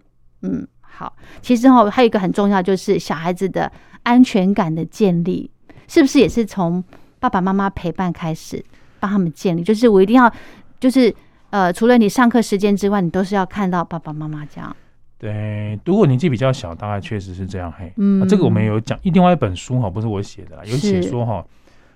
[0.43, 1.13] 嗯，好。
[1.41, 3.69] 其实哈，还有一个很重要，就是小孩子的。
[4.04, 5.50] 安全感的建立，
[5.88, 6.84] 是不是也是从
[7.20, 8.64] 爸爸妈妈陪伴开始
[9.00, 9.64] 帮他们建立？
[9.64, 10.32] 就是我一定要，
[10.80, 11.14] 就是
[11.50, 14.76] 呃，除了你上课时间之外，你都是要看到爸爸妈妈这样。
[15.18, 17.70] 对，如果年纪比较小，大概确实是这样。
[17.78, 21.46] 嘿，嗯，这个我们有讲，另外一本书哈，不是我写的啦，有写说哈，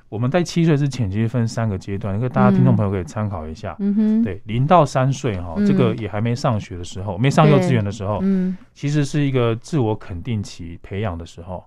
[0.09, 3.77] 我们在七岁之前其实分三个阶段，那个大家听众朋友可以参考一下。
[3.79, 11.63] 嗯哼，对，零到三岁哈，这个也还没上学的时候，没上幼稚园的时候，嗯，其实是一个自我肯定期培养的时候。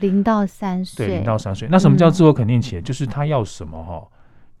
[0.00, 1.68] 零到三岁，对，零到三岁。
[1.70, 2.80] 那什么叫自我肯定期？
[2.80, 4.02] 就是他要什么哈，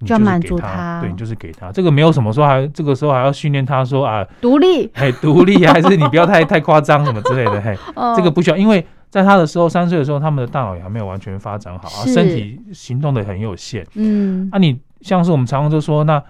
[0.06, 1.00] 就要满足他。
[1.00, 1.72] 对，你就是给他。
[1.72, 7.76] 这个没有什么说还这个时候还要训练他说啊，独立，嘿，独立，还是你不要太 太夸张什么之类的，嘿，
[8.16, 8.56] 这个不需要。
[8.56, 13.86] 因为在他的时候，三岁的时候，他们的大脑也还没有完全发展好，啊，身体行动的很有限。
[13.94, 16.22] 嗯，那你像是我们常常就说，那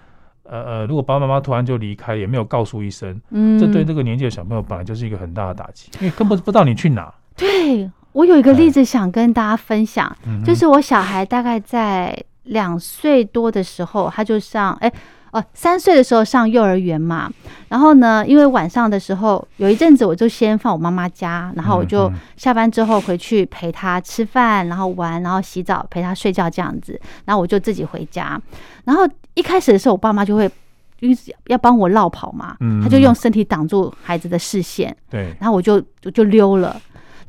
[0.43, 7.13] 呃呃，如果爸爸妈妈突然就离开，也没有告诉一声，嗯，这对这个年纪的小朋友本来就是一个很大的打击，因为根本不知道你去哪。
[7.37, 7.89] 对。
[8.13, 14.91] 我有一个例子想跟大家分享，就是我小孩大概在两岁多的时候，他就上哎
[15.31, 17.31] 哦三岁的时候上幼儿园嘛。
[17.69, 26.99] 然后呢，因为晚上的时候有一阵子，我就先放我妈妈家，然后我就下班之后回去陪他吃饭，然后玩，然后洗澡，陪他睡觉这样子。
[27.25, 28.39] 然后我就自己回家。
[28.83, 30.51] 然后一开始的时候，我爸妈就会
[30.99, 36.79] 因为要帮我绕跑嘛，他就用身体挡住孩子的视线，对，然后我就就就溜了。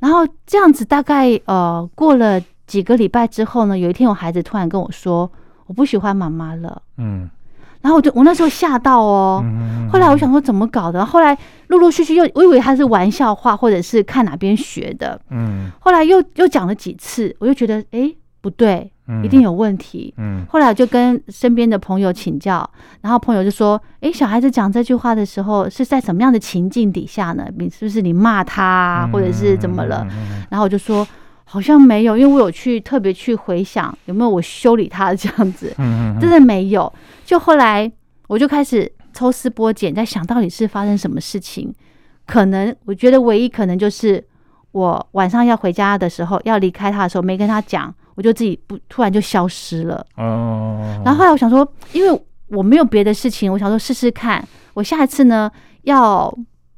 [0.03, 5.31] 然后这样子大概呃过了几个礼拜之后呢，有一天我孩子突然跟我说
[5.69, 7.31] 我不喜欢妈妈了，嗯，
[7.81, 9.45] 然后我就我那时候吓到哦，
[9.93, 11.39] 后来我想说怎么搞的，后来
[11.69, 18.93] 陆陆续续又我以为他是玩笑话或者是看哪边学的，嗯，后来又又讲了几次，我就觉得哎不对。
[19.23, 20.15] 一定有问题。
[20.17, 22.67] 嗯，后来我就跟身边的朋友请教，
[23.03, 27.47] 然后朋友就说：“哎，小孩子讲这句话的时候是在什么样的情境底下呢？
[27.59, 30.07] 你是不是你骂他，或者是怎么了？”
[30.49, 31.07] 然后我就说
[31.45, 36.91] ：“好像没有，因为我有去特别去回想有没有我修理他的这样子，嗯真的没有。
[37.23, 37.91] 就后来
[38.29, 41.75] 我就开始抽丝剥茧，在想到底是发生什么事情。
[42.25, 44.25] 可能我觉得唯一可能就是
[44.71, 51.03] 我晚上要回家的时候，要离开他的时候没跟他讲。”我就自己不突然就消失了，哦。
[51.05, 54.47] 然后后来我想说，因为我没有别的事情，我想说试试看。
[54.75, 55.51] 我下一次呢
[55.83, 56.33] 要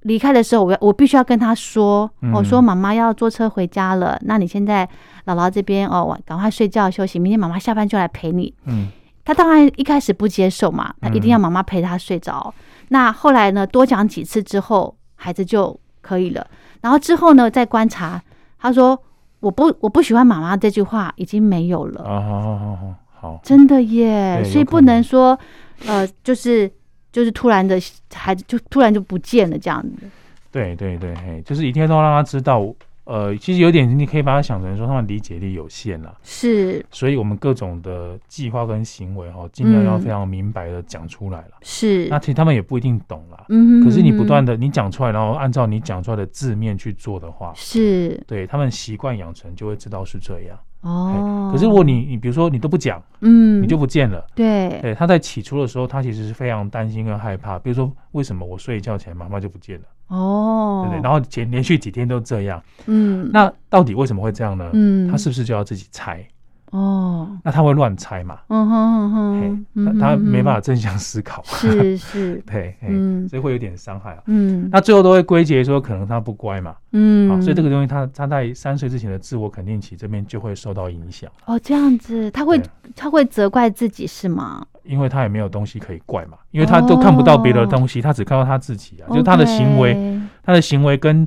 [0.04, 4.18] 离开的时候，我要我必须要跟他说，我说妈妈要坐车回家了。
[4.22, 4.88] 那你现在
[5.26, 8.54] 姥姥这边哦，赶快睡觉休息，明天妈妈下班就来陪你。
[8.64, 8.88] 嗯，
[9.22, 12.54] 他当然一开始不接受嘛，他一定要妈妈陪他睡着。
[12.88, 16.46] 那后来呢，多讲几次之后，孩子就可以了。
[16.80, 18.22] 然后之后呢，再观察，
[18.58, 18.98] 他说。
[19.44, 22.20] 我不我不喜欢妈妈这句话已经没有了啊！
[22.20, 24.42] 好好好好好，真的耶！
[24.42, 25.38] 所以不能说
[25.86, 26.70] 呃，就是
[27.12, 27.78] 就是突然的
[28.14, 30.08] 孩子就突然就不见了这样子。
[30.50, 32.64] 对对对，嘿，就是一天都让他知道。
[33.04, 42.08] 呃，其实有点，你可以把它想成说，他们理解力有限了，是，所以我们各种的计划跟行为哈，尽量要非常明白的讲出来了，是。
[42.08, 50.58] 那其实他们也不一定懂了，嗯，可是你不断的你讲出来，然后按照你讲出来的字面去做的话，是，对他们习惯养成就会知道是这样。
[50.80, 61.02] 哦，可是如果你你比如说你都不讲，嗯，你就不见了，对，对，他在起初的时候，他其实是非常担心跟害怕，比如说为什么我睡一觉起来妈妈就不见了，哦，对对？
[61.02, 64.68] 然后连连续几天都这样，嗯，那到底为什么会这样呢？
[64.72, 66.26] 嗯，他是不是就要自己猜？
[66.74, 68.36] 哦，那他会乱猜嘛？
[68.48, 74.22] 嗯哼哼哼，他没办法正向思考，是是， 对，嗯，所以会有点伤害啊。
[74.26, 76.74] 嗯，那最后都会归结说，可能他不乖嘛。
[76.90, 81.30] 嗯，所以这个东西，他他在三岁之前的自我肯定期这边就会受到影响。
[81.44, 82.60] 哦，这样子，他会
[82.96, 84.66] 他会责怪自己是吗？
[84.82, 91.24] 因为他也没有东西可以怪嘛，因为他都看不到别的东西，他只看到他自己啊，就是他的行为，他的行为跟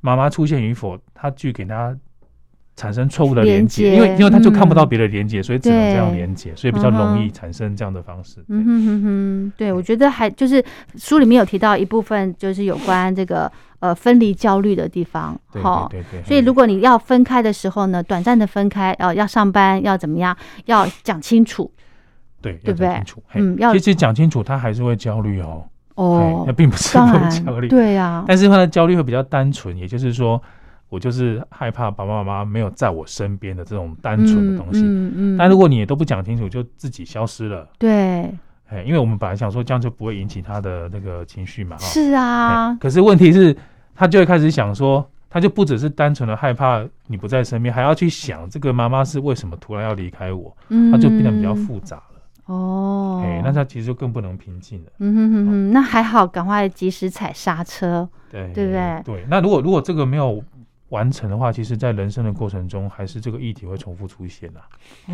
[0.00, 1.96] 妈妈出现与否，他去给他。
[2.80, 8.42] 产生错误的连接，因为因为他就看不到别的连接，所以只能这样连接，所以比较容易产生这样的方式。
[8.48, 10.64] 嗯哼哼哼，对，我觉得还就是
[10.96, 15.38] 书里面有提到一部分，就是有关这个呃分离焦虑的地方。
[15.62, 16.22] 好，对对。
[16.22, 21.70] 所以如果你要分开的时候呢，短暂的分开，呃，要上班要怎么样，要讲清楚。
[22.40, 22.98] 对，对不对？
[23.34, 25.66] 嗯，要其实讲清楚，他还是会焦虑哦。
[25.96, 28.24] 哦，那并不是不焦虑，对呀。
[28.26, 30.42] 但是他的焦虑会比较单纯，也就是说。
[30.90, 34.82] 我就是害怕爸爸妈妈没有在我身边的这种单纯的东西。
[34.84, 35.36] 嗯嗯。
[35.38, 37.66] 但如果你也都不讲清楚，就自己消失了。
[37.78, 37.88] 对。
[38.66, 41.76] 哎，因为我们本来想说这样就不会引起他的那个情绪嘛。
[41.78, 42.76] 是啊。
[42.80, 43.56] 可是问题是，
[43.94, 50.56] 他就会开始想说，他就不只是单纯的害怕你不在身边，还要去想这个妈妈是为什么突然要离开我。
[50.70, 50.90] 嗯。
[50.90, 52.54] 他就变得比较复杂了。
[52.54, 53.22] 哦。
[53.24, 54.90] 哎，那他其实就更不能平静了。
[54.98, 58.08] 嗯哼哼哼，那还好，赶快及时踩刹车。
[58.28, 58.52] 对。
[58.52, 59.02] 对不对？
[59.04, 59.26] 对。
[59.28, 60.42] 那如果如果这个没有。
[60.90, 64.60] 完成的话，其实，在人生的过程中，还是这个议题会重复出现的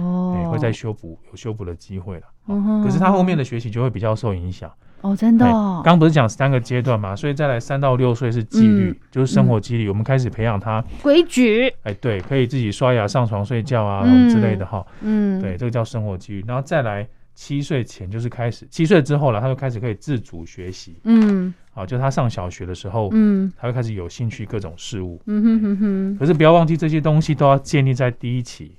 [0.01, 2.23] 哦，会再修补，有修补的机会了。
[2.49, 5.45] 嗯可是他后面的学习就会比较受影响哦，真的。
[5.85, 11.69] 刚不是讲三个阶段嘛，所以再来三到六岁是纪律，就是生活纪律，我们开始培养他规矩。
[11.83, 14.87] 哎，对，可以自己刷牙、上床睡觉啊之类的哈。
[15.03, 16.45] 嗯，对，这个叫生活纪律。
[16.47, 21.01] 然后再来七岁前就是开始，七岁之后了，他就开始可以自主学习。
[21.05, 21.53] 嗯。
[21.77, 26.17] 啊，就他上小学的时候，嗯，他会开始有兴趣各种事物，嗯哼哼哼。
[26.19, 28.73] 可是不要忘记这些东西都要建立在第一期，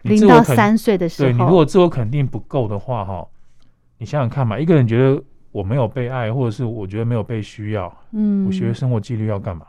[0.00, 1.28] 零到三岁的时候。
[1.28, 3.26] 对你如果自我肯定不够的话，哈，
[3.98, 9.66] 你想想看嘛，一个人觉得我没有被爱，或者是我觉得没有被需要，嗯，我学生活纪律要干嘛？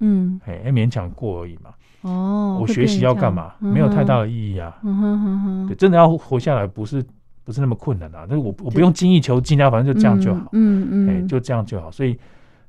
[0.00, 1.70] 嗯，哎，勉强过而已嘛。
[2.02, 3.54] 哦，我学习要干嘛？
[3.60, 4.78] 没有太大的意义啊。
[4.84, 5.66] 嗯哼哼哼。
[5.66, 7.02] 对，真的要活下来，不是。
[7.48, 11.90] 不是那么困难啊，但是我我不用精益求精啊，反正就这样就好，嗯嗯，哎，就这样就好。
[11.90, 12.14] 所以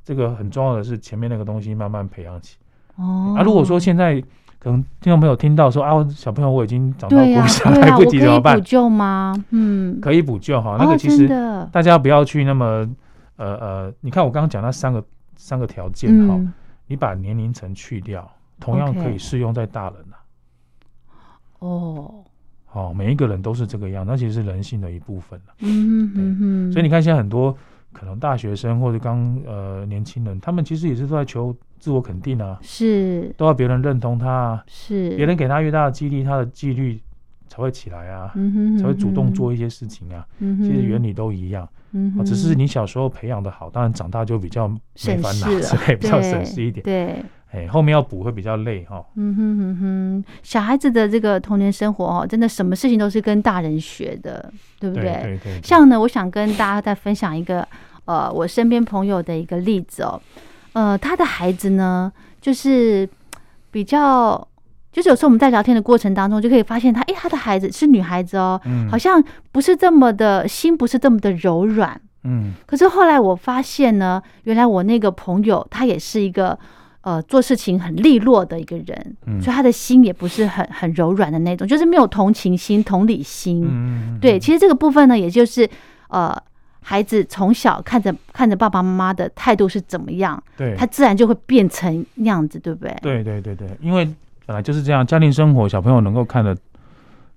[0.06, 2.56] 这个很重要的是前面那个东西慢慢培养起。
[2.96, 4.24] 哦，啊，如果说现在
[4.58, 8.56] 可能听众朋友听到说啊，小朋友我已经长到国小来不及怎么办？
[8.56, 9.36] 补救吗？
[9.50, 10.78] 嗯，可以补救哈。
[10.80, 11.28] 那个其实
[11.74, 12.66] 大家不要去那么
[13.36, 15.04] 呃呃，你看我刚刚讲那三个
[15.36, 16.40] 三个条件哈，
[16.88, 18.26] 你把年龄层去掉，
[18.62, 20.16] 同样可以适用在大人啊。
[21.60, 22.24] 哦。
[22.72, 25.54] 好，每一个人都是这个样，那其实是人性的一部分了。
[25.62, 26.72] 嗯嗯嗯。
[26.72, 27.56] 所以你看，现在很多
[27.92, 37.02] 可能大学生或者刚呃年轻人，他们其实也是都在求自我肯定啊，是都要别人认同他啊，是别人给他越大的激励，他的纪律
[37.48, 38.32] 才会起来啊，
[38.80, 40.24] 才会主动做一些事情啊。
[40.38, 45.48] 嗯其实原理都一样，嗯只是你小时候培养的好，当然长大就比较没烦恼，
[45.88, 46.84] 对，比较省事一点。
[46.84, 47.24] 对。
[47.52, 49.04] 哎，后面要补会比较累哈。
[49.16, 55.04] 嗯哼哼哼，小孩子的这个童年生活哦，真的什么事情都是跟大人学的，对不对？
[55.24, 55.60] 对对。
[55.64, 57.68] 像呢，我想跟大家再分享一个
[58.06, 60.22] 呃，我身边朋友的一个例子哦。
[60.74, 63.10] 呃，他的孩子呢，就是
[63.72, 64.48] 比较，
[64.92, 72.00] 就是有时候我们在聊天的过程当中，就可以发现他，哎，他的孩子是女孩子哦，好像不是这么的心，不是这么的柔软。
[72.26, 72.54] 嗯。
[72.68, 76.56] 可是后来我发现呢，原来我那个朋友他也是一个。
[77.10, 83.66] 呃，做事情很利落的一个人，所以他的心也不是很很柔软的那种，就是没有同情心、同理心。
[83.68, 85.68] 嗯对，其实这个部分呢，也就是
[86.10, 86.36] 呃，
[86.82, 92.96] 孩子从小看着看着爸爸妈妈的态度是怎么样，对，他自然就会变成那样子，对不对？
[93.02, 94.06] 对对对对，因为
[94.46, 96.56] 本来就是这样，家庭生活小朋友能够看的。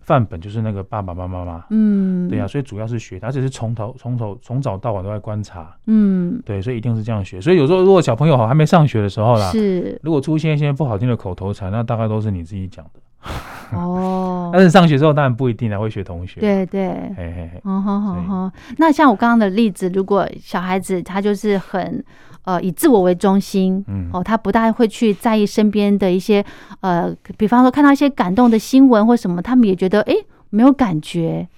[0.03, 7.41] 范本就是那个爸爸妈妈嘛，嗯，对呀，所以主要是学，而且是从头从头从早到晚都在观察，嗯，对，所以一定是这样学。
[7.41, 13.01] 所以有时候如果小朋友好还没上学的时候啦，是，如果出现一些不好听的口头禅，那大概都是你自己讲的。
[13.74, 16.40] 哦，但是上学之后当然不一定了，会学同学。
[16.40, 18.50] 对对，嘿嘿嘿，哦好好好。
[18.78, 22.04] 那像我刚刚的例子，如果小孩子他就是很
[22.44, 26.44] 呃以自我为中心，嗯，哦，他不大会去在意身边的一些
[26.80, 30.14] 呃，比方说看到一些感动的新闻或什么，他们也觉得诶
[30.50, 31.48] 没有感觉。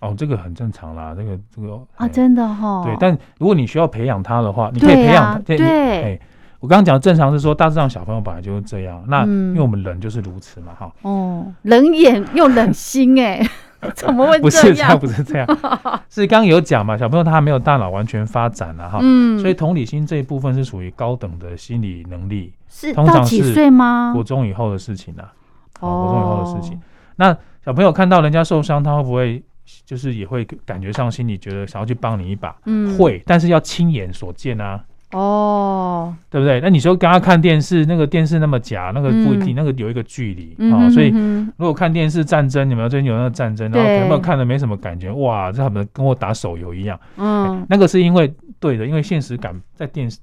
[0.00, 5.38] 哦，这个很正常啦，这个这个啊，真的哈、对，但如果你需要培养他的话，你可以培养他。
[5.46, 6.02] 你对。
[6.02, 6.20] 哎，
[6.64, 9.04] 我刚刚讲的正常是说，大致上小朋友本来就是这样。
[9.06, 13.46] 那嗯因为我们人就是如此嘛，哈，哦，冷眼又冷心哎，
[13.94, 15.46] 怎么会不是这样，不是这样，
[16.08, 24.12] 是刚刚有讲嘛，小朋友他还没有大脑完全发展啊，哈，嗯，所以同理心这一部分是属于高等的心理能力，是通常到几是岁吗？
[24.14, 25.34] 国中以后的事情啊，
[25.80, 26.80] 哦哦，国中以后的事情。
[27.16, 29.44] 那小朋友看到人家受伤，他会不会
[29.84, 32.56] 就是也会感觉上心里觉得想要去帮你一把？
[32.64, 34.82] 嗯，会，但是要亲眼所见啊。
[35.14, 36.60] 哦，对不对？
[36.60, 41.10] 那你说刚刚看电视，那个电视那么假，那个不一定，那个有一个距离啊、所以
[41.56, 45.12] 如果看电视战争，你们最近有那个战争，然后对有没有看的没什么感觉？
[45.12, 46.98] 哇，这他们跟我打手游一样。
[47.16, 50.18] 嗯那个是因为对的，因为现实感在电视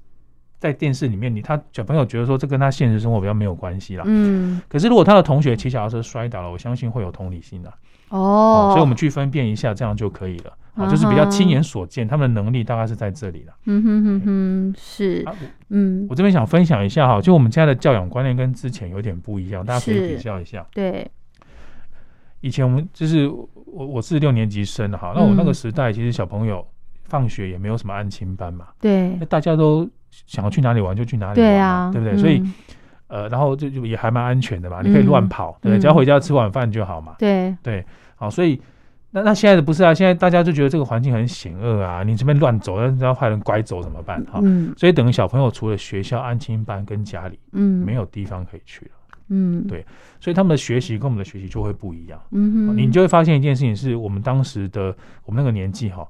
[0.58, 4.04] 在电视里面，你他小朋友觉得说这跟他现实生活比较没有关系啦。
[4.06, 7.72] 嗯，可是如果他的同学骑小踏车摔倒了，我相信会有同理心的、
[8.10, 10.52] 哦，所以我们去分辨一下，这样就可以了。
[10.74, 13.52] 啊，就是比较亲眼所见，他们的能力大概是在这里了。
[13.66, 15.24] 嗯哼哼哼，是
[15.68, 20.66] 嗯我这边想分享一下哈，就我们现在的教养观念跟之前有点不一样，大家可以比较一下。
[20.72, 21.10] 对，
[22.40, 23.46] 以前我们就是我
[23.86, 26.66] 我是六年级生的哈，那我那个时代其实小朋友
[27.04, 29.88] 放学也没有什么安亲班嘛，对那大家都
[30.26, 32.16] 想要去哪里玩就去哪里玩嘛，啊，对不对？
[32.16, 32.54] 所以嗯
[33.08, 37.14] 呃，然后就就也还蛮安全的嘛，你可以乱跑，对只要回家吃晚饭就好嘛。
[37.18, 37.84] 对，对，
[38.16, 38.58] 好，所以
[39.14, 44.24] 那那现在的不是啊，现在大家就觉得这个环境很险恶啊，你这边乱走，那让坏人拐走怎么办？
[44.24, 48.90] 哈，嗯所以等于小朋友除了学校安亲班跟家里嗯，没有地方可以去了，
[49.28, 49.84] 嗯，对
[50.18, 52.18] 所以他们的学习跟我们的学习就会不一样。
[52.30, 56.08] 嗯哼，你就会发现一件事情，是我们当时的我们那个年纪哈，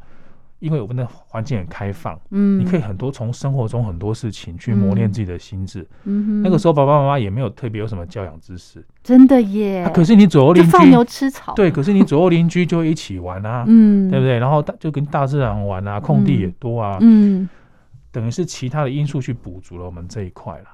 [0.63, 5.85] 因为我们的环境很开放，嗯，你可以很多从生活中很多事情去磨练自己的心智。
[6.05, 9.83] 嗯哼，那个时候爸爸妈妈也没有特别有什么教养知识，真的耶。
[9.83, 14.39] 啊，可是你左右邻居放牛居吃草，对，可是你左右邻居就会一起玩啊， 嗯，对不对？
[14.39, 17.49] 然后大就跟大自然玩啊，空地也多啊，嗯，
[18.13, 20.67] 等于是其他的因素去补足了我们这一块了。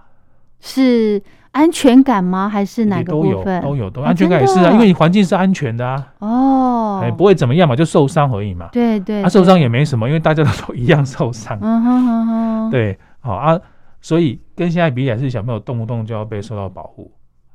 [0.60, 1.22] 是
[1.52, 2.48] 安全感吗？
[2.48, 3.62] 还是哪部分？
[3.62, 6.57] 都有都有哦安全感也是啊，因为你环境是安全的啊，哦，
[7.02, 8.68] 哎，不会怎么样嘛，就受伤而已嘛。
[8.72, 11.58] 对对，他受伤也没什么，因为大家都都一样受伤。
[11.60, 13.60] 嗯哼哼哼，对，好啊，
[14.00, 17.10] 所以跟现在比起来，是小朋友动不动就要被受到保护，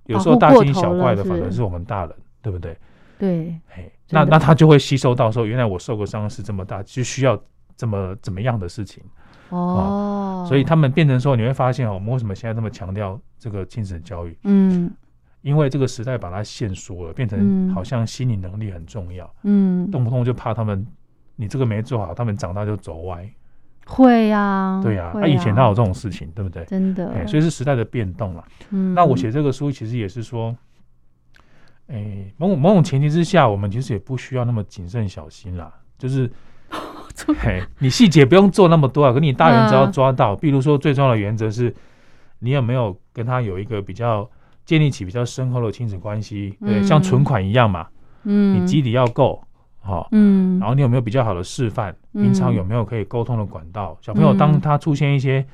[0.06, 2.77] 有时候大惊小怪的反而是我们大人，对不对？
[3.19, 4.25] 对，嘿，真的。
[4.25, 7.39] 那那他就会吸收到说，原来我受过伤是这么大，就需要
[7.77, 9.03] 这么怎么样的事情，
[9.49, 14.38] 哦，所以他们变成说，你会发现哦，我们为什么现在这么强调这个亲子教育？
[14.43, 14.91] 嗯
[15.43, 20.84] 因为这个时代把它限缩了，变成嗯好像心理能力很重要，嗯，动不动就怕他们
[21.36, 23.29] 你这个没做好，他们长大就走歪。
[23.86, 26.63] 会呀，对呀、会那、以前啊哪有这种事情，对不对？
[26.63, 28.43] 真的哎，，所以是时代的变动了。
[28.69, 30.56] 嗯，那我写这个书其实也是说，
[31.88, 35.69] 哎，某种某种前提之下，我们其实也不需要那么谨慎小心啦。
[35.97, 36.32] 就是，
[37.41, 40.34] 嘿，你细节不用做那么多啊，可你大原则要嗯抓到。
[40.34, 41.75] 比如说，最重要的原则是，
[42.39, 44.29] 你有没有跟他有一个比较
[44.65, 46.58] 建立起比较深厚的亲子关系？
[46.62, 47.88] 对，嗯像存款一样嘛，
[48.23, 49.43] 嗯，你基底要够。
[49.86, 51.93] 好、嗯，然后你有没有比较好的示范？
[52.13, 53.97] 嗯平常有没有可以沟通的管道？
[54.02, 55.45] 小朋友当嗯他出现一些，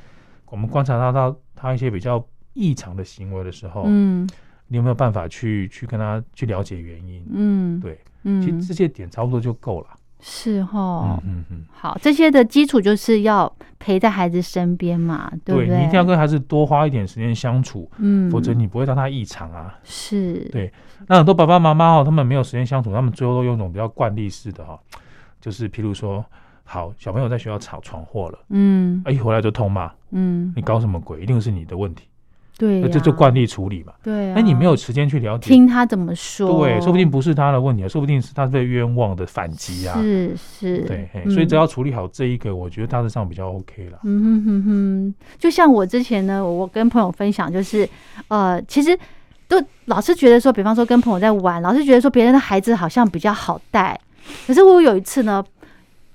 [0.51, 4.29] 我们观察到到他一些比较异常的行为的时候，嗯
[4.67, 7.25] 你有没有办法去去跟他去了解原因？
[7.33, 9.87] 嗯，对，嗯，其实这些点差不多就够了。
[10.21, 15.77] 是哈嗯，嗯嗯，好，这些的基础就是要陪在孩子身边嘛，对不对？
[15.77, 19.79] 你一定要跟孩子多花一点时间相处，嗯，否则你不会让他异常啊。
[19.83, 20.71] 是，对
[21.07, 24.77] 那很多爸爸妈妈哦，他们没有时间相处，他们最后都用一种比较惯例式的哈，
[25.39, 26.23] 就是譬如说，
[26.65, 31.21] 好小朋友在学校闯闯祸了，嗯啊一回来就痛骂，嗯，你搞什么鬼？
[31.21, 32.08] 一定是你的问题，
[32.59, 33.93] 对呀，那这就惯例处理嘛。
[34.03, 39.97] 对啊，哎，你没有时间去了解，听他怎么说，对，说不定不是他的问题啊，说不定是他被冤枉的反击啊。
[40.01, 43.99] 是是，对，嗯所以只要处理好这一个，我觉得大致上比较 OK 了。
[44.03, 47.87] 嗯哼哼哼，就像我之前呢，我跟朋友分享，就是
[48.27, 48.97] 呃，其实
[49.47, 53.97] 都老是觉得说，比方说跟朋友在玩，老是觉得说别人的孩子好像比较好带。
[54.45, 55.43] 可是我有一次呢，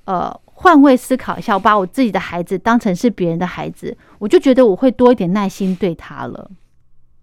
[0.05, 0.33] 呃，
[0.65, 6.51] 换位思考一下，我把我自己的孩子当成是别人的孩子，我就觉得我会多一点耐心对他了，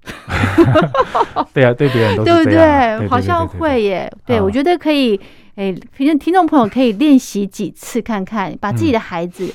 [1.51, 3.81] 对啊，对别人都对不对好像会。
[3.81, 4.11] 耶。
[4.27, 5.19] 对，啊我觉得可以，
[5.55, 9.51] 诶，听听众朋友可以练习几次看看，把自己的孩子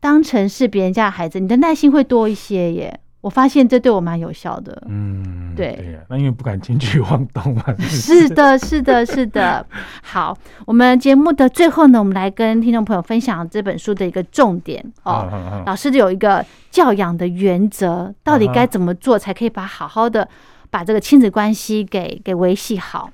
[0.00, 3.00] 当成是别人家的孩子，你的耐心会多一些耶。
[3.20, 4.82] 我发现这对我蛮有效的。
[4.88, 7.62] 嗯，对那因为不敢轻举妄动嘛。
[7.78, 9.66] 是的，是的，是的。
[10.02, 15.62] 好，我们节目的最后呢，我们来跟听众朋友分享这本书的一个重点哦。
[15.66, 20.26] 老师有一个教养的原则，到底该怎么做才可以把好好的
[20.70, 23.10] 把这个亲子关系给给维系好？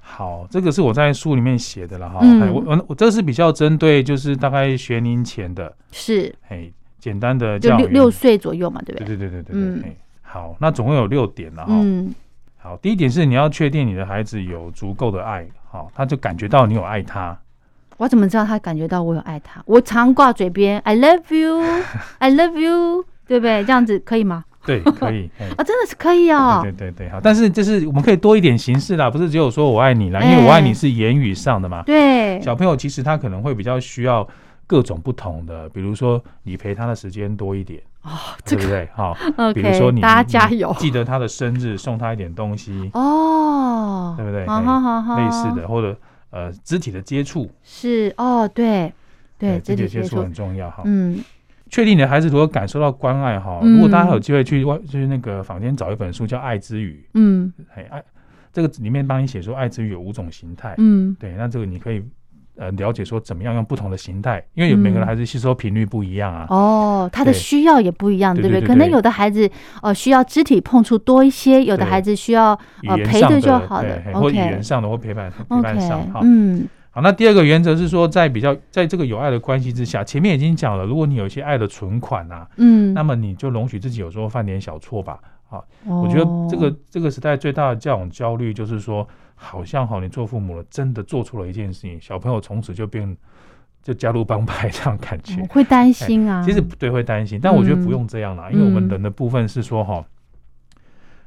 [0.00, 2.18] 好，这个是我在书里面写的了哈。
[2.22, 6.70] 嗯我我这是比较针对就是大概学龄前的，是，哎，
[7.08, 7.82] 简单的就教育。
[7.84, 9.06] 六六岁左右嘛，对不对？
[9.06, 9.82] 对对对对对嗯
[10.22, 11.72] 好，那总共有六点了哈。
[11.72, 12.14] 嗯
[12.58, 17.38] 好，第一点是你要确定你的孩子有足够的爱，好，他就感觉到你有爱他。
[17.96, 19.62] 我怎么知道他感觉到我有爱他？
[19.64, 21.62] 我常挂嘴边 “I love you,
[22.18, 23.64] I love you”，对不对？
[23.64, 24.44] 这样子可以吗？
[24.66, 25.30] 对，可以。
[25.40, 26.60] 哎啊， 真的是可以哦。
[26.62, 31.82] 对对对对，好，但是就是我们可以多一点形式啦，不是只有说我爱你啦，因哎为我爱你是言语上的嘛。
[31.84, 34.26] 对，小朋友其实他可能会比较需要
[34.68, 38.10] 各种不同的，比如说你陪他的时间多一点，哦，
[38.44, 38.88] 这个对不对？
[38.94, 39.16] 好
[39.52, 40.72] 比如说你大家加油。
[40.78, 44.46] 记得他的生日，送他一点东西，哦，对不对？
[44.46, 45.98] 好哎好好好，类似的，或者
[46.30, 48.92] 呃肢体的接触，是哦，对
[49.38, 50.82] 对，哎肢体的接触很重要哈。
[50.84, 51.18] 嗯。
[51.70, 53.74] 确定你的孩子如果感受到关爱哈，嗯。
[53.74, 58.02] 如果大家有机会去外就是那个坊间找一本书叫《爱之语嗯》，哎爱
[58.52, 61.14] 这个里面帮你写说爱之语有五种形态，嗯。
[61.20, 62.02] 对，那这个你可以
[62.58, 65.06] 呃了解说怎么样用不同的形态，因为有每个人嗯。
[65.06, 66.46] 孩子吸收频率不一样啊。
[66.50, 68.60] 哦，他的需要也不一样，对不对？
[68.60, 69.48] 可能有的孩子
[69.82, 74.00] 呃需要肢体碰触多一些，有的孩子需要语呃陪着言上的就好了。
[74.04, 76.20] 对或语言上的或陪伴陪伴上哈。
[76.22, 76.68] 嗯。
[76.90, 85.18] 好，那第二个原则是说，在比较在这个有爱的关系之下，前面已经讲了，如果你有一些爱的存款啊，嗯，那么你就容许自己有时候犯点小错吧。
[85.48, 86.76] 啊，我觉得这个哦。
[86.90, 89.06] 这个时代最大的教养焦虑就是说，
[89.40, 93.16] 好像哈，你做父母了，真的做错了一件事情，小朋友从此就变
[93.82, 95.40] 就加入帮派这样感觉。
[95.40, 95.46] 我。
[95.46, 98.88] 会担心啊，其实对会担心，但我觉得不嗯用这样啦，因为我们嗯。
[98.88, 100.04] 人的部分是说哈，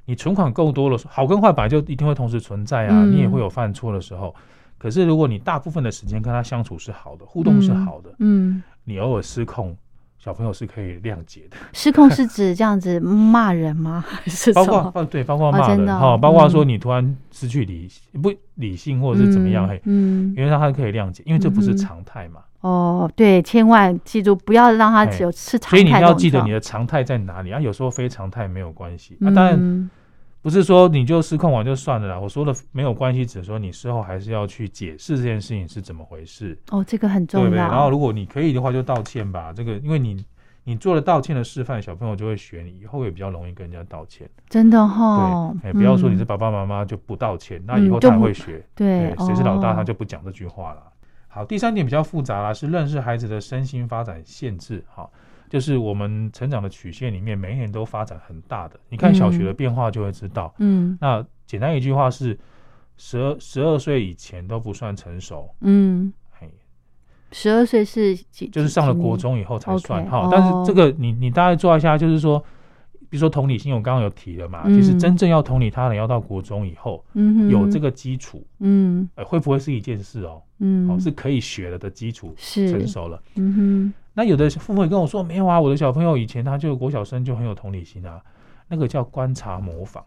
[0.06, 3.12] 你存款够多了，好跟坏本来就一定会同时存在啊，嗯。
[3.12, 4.36] 你也会有犯错的时候。
[4.78, 9.78] 可是如果你大部分的时间跟他相处是好的，互动是好的，嗯，你偶尔失控，
[10.24, 11.58] 小朋友是可以谅解的。
[11.74, 14.06] 失控是指这样子骂人吗？
[14.08, 14.64] 还是包？
[14.66, 17.90] 括包对，包括哦骂人哈、包括说嗯你突然失去理
[18.22, 27.60] 不理性或者是怎么样，嘿，嗯，嗯因为让他可以谅解，因为这不是常态嘛，哦，对，千万记住不要让他只有是常所以你要记得你的常态在哪里啊。
[27.60, 29.90] 有时候非常态没有关系啊，当然嗯
[30.42, 32.20] 不是说你就失控完就算了啦。
[32.20, 37.58] 我说的没有关系，只是说你事后还是要去解释这件事情是怎么回事，哦，这个很对不对？
[37.58, 37.72] 重要。
[37.72, 39.54] 然后如果你可以的话，就道歉吧。
[39.54, 40.26] 这个因为你
[40.64, 44.30] 你做了道歉的示范，小朋友就会学你，以后也比较容易跟人家道歉。
[44.50, 48.66] 真的哈，对，哎，不要说你是嗯爸爸妈妈就不道歉，那以后他会学。
[48.76, 50.84] 对对，，谁是老大，哦他就不讲这句话了。
[51.28, 54.84] 好，第三点比较复杂啦，是认识孩子的身心发展限制。
[54.94, 55.10] 哈，
[55.52, 58.80] 就是我们成长的曲线里面，每一年都发展很大的。
[58.88, 60.56] 你看小学的嗯变化就会知道。
[60.60, 62.40] 嗯那简单一句话是，
[62.96, 66.50] 十二十二岁以前都不算成熟，嗯，嘿，
[67.34, 68.48] 十二岁是几？
[68.48, 70.10] 就是上了国中以后才算。
[70.10, 72.42] 哈哦，但是这个你你大概做一下，就是说。
[73.12, 77.50] 比如说同理心，我刚刚有提了嘛，其实嗯真正要同理他人，要到国中以后嗯哼。
[77.50, 79.08] 有这个基础，嗯。
[79.16, 80.42] 呃，会不会是一件事哦？
[80.60, 80.90] 嗯。
[80.90, 82.72] 哦，是可以学了的基础，是。
[82.72, 83.22] 成熟了。
[83.36, 83.94] 嗯哼。
[84.14, 88.22] 那有的父母也跟我说，没有啊，我的小朋友以前他就国小生就很有同理心啊，
[88.70, 90.02] 那个叫观察模仿，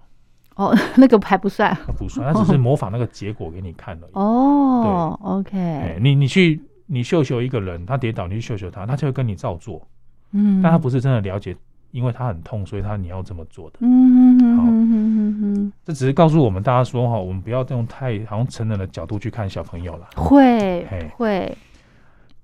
[0.57, 1.77] 哦， 那个还不算。
[1.87, 4.11] 那不算，他只是模仿那个结果给你看而已。
[4.15, 9.87] 哦对，OK，你你去你秀秀一个人，他跌倒，你去秀秀他，他就会跟你照做，
[10.33, 11.57] 嗯，但他不是真的了解，
[11.95, 13.77] 因为他很痛，所以他你要这么做的。
[13.79, 20.09] 嗯哼好哼哼哼哼这只是告诉我们大家说哈，我们不要用太好像成人的角度去看小朋友了。
[20.17, 21.57] 会嘿会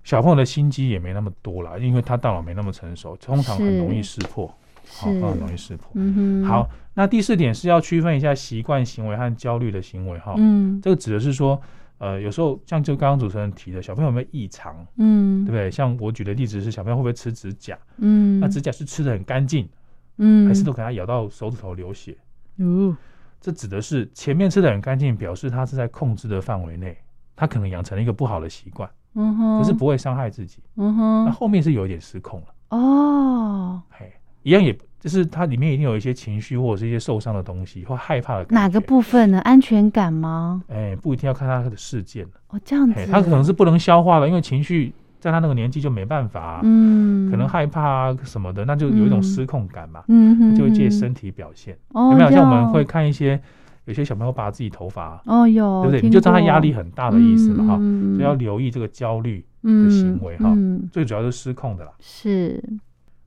[0.04, 4.46] 小朋友的心机也没那么多了，因为他大脑没那么成熟，通常很容易识破，
[4.88, 5.90] 好，很容易识破。
[5.94, 10.34] 嗯哼好，那第四点是要区分一下习惯行为和焦虑的行为哈。
[10.36, 11.60] 嗯这个指的是说，
[12.00, 15.44] 呃，有时候像就刚刚主持人提的，小朋友有没有异常，嗯。
[15.44, 15.70] 对不对？
[15.70, 17.78] 像我举的例子是小朋友会不会吃指甲？
[17.98, 18.40] 嗯。
[18.40, 19.68] 那指甲是吃的很干净，
[20.16, 20.48] 嗯。
[20.48, 22.16] 还是都给他咬到手指头流血？
[22.56, 22.96] 哦。
[23.38, 26.96] 这指的是前面吃的很干净，表示他是在控制的范围内，
[27.36, 30.62] 他可能养成了一个不好的习惯，嗯哼，可是不会伤害自己。
[30.76, 31.24] 嗯哼。
[31.26, 34.10] 那后面是有一点失控了，哦，嘿，
[34.42, 38.54] 一样也就是它里面一定有一些情绪或者是一些受伤的东西或害怕的感觉。
[38.54, 38.80] 哪个？
[38.80, 39.40] 部分呢？
[39.40, 40.62] 安全感吗？
[40.68, 51.76] 哎，不一定要看他的事件哦，这样嘿，子，他可能是不能消化了，因为情绪在他那个年纪就没办法、啊，嗯，可能害怕啊什么的，那就有一种嗯失控感嘛，嗯，就会借身体表现。
[51.92, 52.30] 哦，有没有？
[52.30, 53.40] 像我们会看一些
[53.84, 56.00] 有些小朋友拔自己头发啊，哦有，对不对？
[56.02, 61.92] 你就知道他压力很大的意思嘛哈，嗯所以要留意这个焦虑的行为哈嗯，最主要是失控的啦。
[62.00, 62.62] 是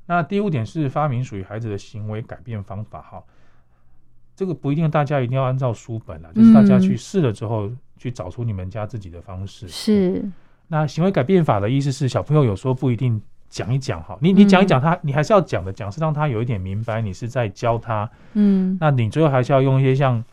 [0.05, 3.23] 那第五点是发明属于孩子的行为改变方法哈，
[4.35, 9.67] 这个不一定大家一定要按照书本啦，就是大家去试了之后，去找出你们家自己的方式。
[9.67, 10.23] 是。
[10.67, 18.09] 那行为改变法的意思是，小朋友有时候不一定讲一讲哈，你你讲一讲他，你还是要讲的，讲是让他有一点明白，你是在教他。
[18.33, 18.77] 嗯。
[18.81, 20.23] 那你最后还是要用一些像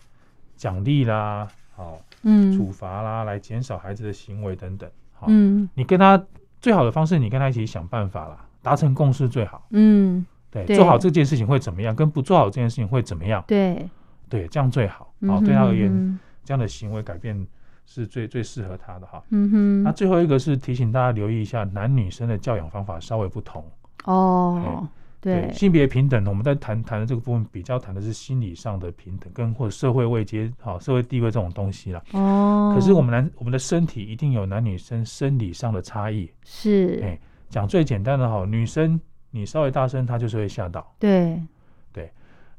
[0.56, 4.90] 奖励啦，好，嗯，处罚啦，来减少孩子的行为等等。
[5.12, 6.22] 好，嗯，你跟他
[6.60, 9.66] 最好的方式，你跟他一起想办法啦，达成共识最好。
[9.70, 10.24] 嗯。
[10.50, 11.94] 对，做好这件事情会怎么样？
[11.94, 13.44] 跟不做好这件事情会怎么样？
[13.46, 13.88] 对。
[14.28, 15.12] 对，这样最好。
[15.26, 17.46] 好，对他而言，这样的行为改变。
[17.86, 19.82] 是最最适合他的哈，嗯哼。
[19.82, 23.64] 那最后一个是提醒大家留意一下，男女生的教养方法稍微不同
[24.04, 24.86] 哦。
[25.20, 32.00] 对，性别平等，我们在谈谈的这个部分，比较谈的是心理上的平等，跟或者社会位阶、好社会地位这种东西了。
[32.12, 32.72] 哦。
[32.72, 36.30] 可是我们男我们的身体一定有男女生生理上的差异。
[36.44, 37.00] 是。
[37.02, 37.18] 哎，
[37.50, 38.98] 讲最简单的哈，女生
[39.32, 40.94] 你稍微大声，她就是会吓到。
[40.98, 41.42] 对。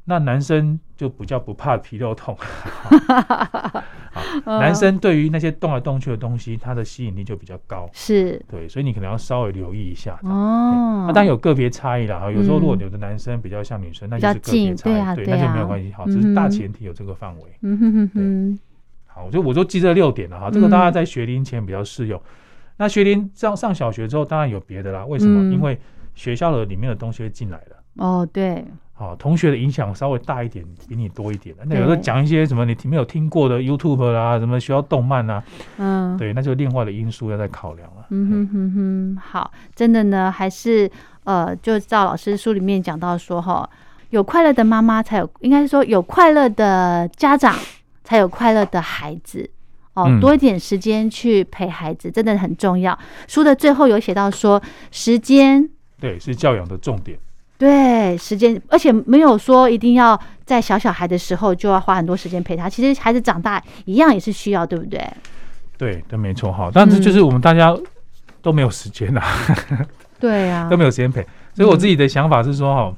[0.03, 2.35] 那男生就比较不怕皮肉痛，
[4.45, 7.87] 男生对于那些动来动去的东西，他的吸引力就比较高。
[7.93, 10.19] 是，对，所以你可能要稍微留意一下。
[10.23, 12.31] 哦，那当然有个别差异啦。
[12.31, 15.93] 有时候如果有的男生比较像女生，那就是个别差异，对，那就没有关系。
[15.93, 17.43] 好，只是大前提有这个范围。
[17.61, 18.59] 嗯哼哼哼。
[19.05, 20.49] 好，我就我就记这六点了哈。
[20.51, 22.19] 这个大家在学龄前比较适用。
[22.81, 25.05] 那学龄上上小学之后，当然有别的啦。
[25.05, 25.53] 为什么？
[25.53, 25.79] 因为
[26.15, 27.75] 学校的里面的东西会进来了。
[27.97, 28.65] 哦，对。
[28.93, 35.43] 好，同学的影响稍微大一点，比你多一点那有时候讲一些什么你没有听过的 YouTube 啦，什么学校动漫啊，
[35.77, 38.07] 嗯，对，那就另外的因素要再考量了。
[38.09, 40.89] 嗯哼哼哼，好，真的呢，还是
[41.23, 43.69] 呃，就照老师书里面讲到说哈，
[44.09, 47.55] 有快乐的妈妈才有，应该是说有快乐的家长
[48.03, 49.49] 才有快乐的孩子
[49.93, 52.97] 哦，多一点时间去陪孩子真的很重要。
[53.27, 55.69] 书的最后有写到说，时间
[55.99, 57.17] 对是教养的重点。
[57.57, 62.67] 对，时间，而且没有说一定要在小小孩的时候就要花很多时间陪他。
[62.67, 64.99] 其实孩子长大一样也是需要，对不对？
[65.77, 66.71] 对，都没错哈。
[66.73, 67.77] 但是就是我们大家
[68.41, 69.21] 都没有时间呐。
[70.19, 71.21] 对呀， 都没有时间陪。
[71.53, 72.93] 所以我自己的想法是说哈，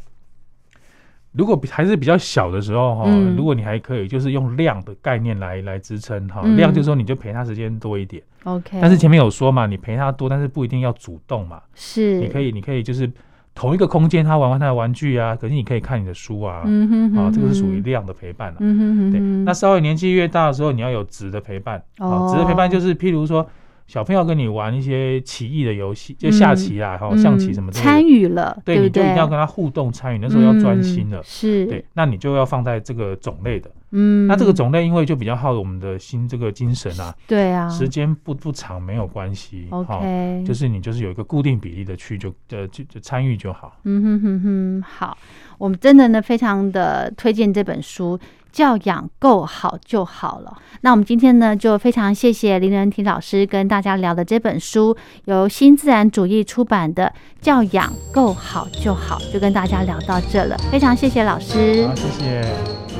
[1.33, 6.41] 如果还是比较小的时候哈，如果你还可以，就是用量的概念来来支撑哈。
[6.55, 8.23] 量就是说你就陪他时间多一点。
[8.45, 8.79] OK。
[8.81, 11.61] 但是前面有说嘛，你陪他多，但是不一定要主动嘛。
[11.75, 12.19] 是。
[12.19, 13.11] 你可以，你可以就是。
[13.55, 18.57] 同一个空间，他玩玩他的玩具啊，可是你可以看你的书啊，嗯哼啊，这个是属于量的陪伴了。
[18.57, 21.79] 对，那稍微年纪越大的时候，你要有质的陪伴。
[21.99, 23.47] 哦，质的陪伴就是譬如说。
[23.87, 45.17] 小朋友跟你玩一些棋艺的游戏，就下棋啊，还有象棋什么的，参与了，对，你就一定要跟他互动参与，那时候要专心了，是，对，那你就要放在这个种类的，嗯，那这个种类因为就比较耗我们的心这个精神啊，对啊，时间不不长没有关系，OK，就是你就是有一个固定比例的去就呃就就参与就好，嗯哼哼哼，好，
[45.57, 48.19] 我们真的呢非常的推荐这本书。
[48.53, 50.55] 教养够好就好了。
[50.81, 54.95] 那我们今天呢，就非常谢谢林仁婷老师跟大家聊的这本书，
[55.25, 57.11] 由新自然主义出版的
[57.43, 60.55] 《教养够好就好》，就跟大家聊到这了。
[60.71, 62.92] 非常谢谢老师，好，谢谢。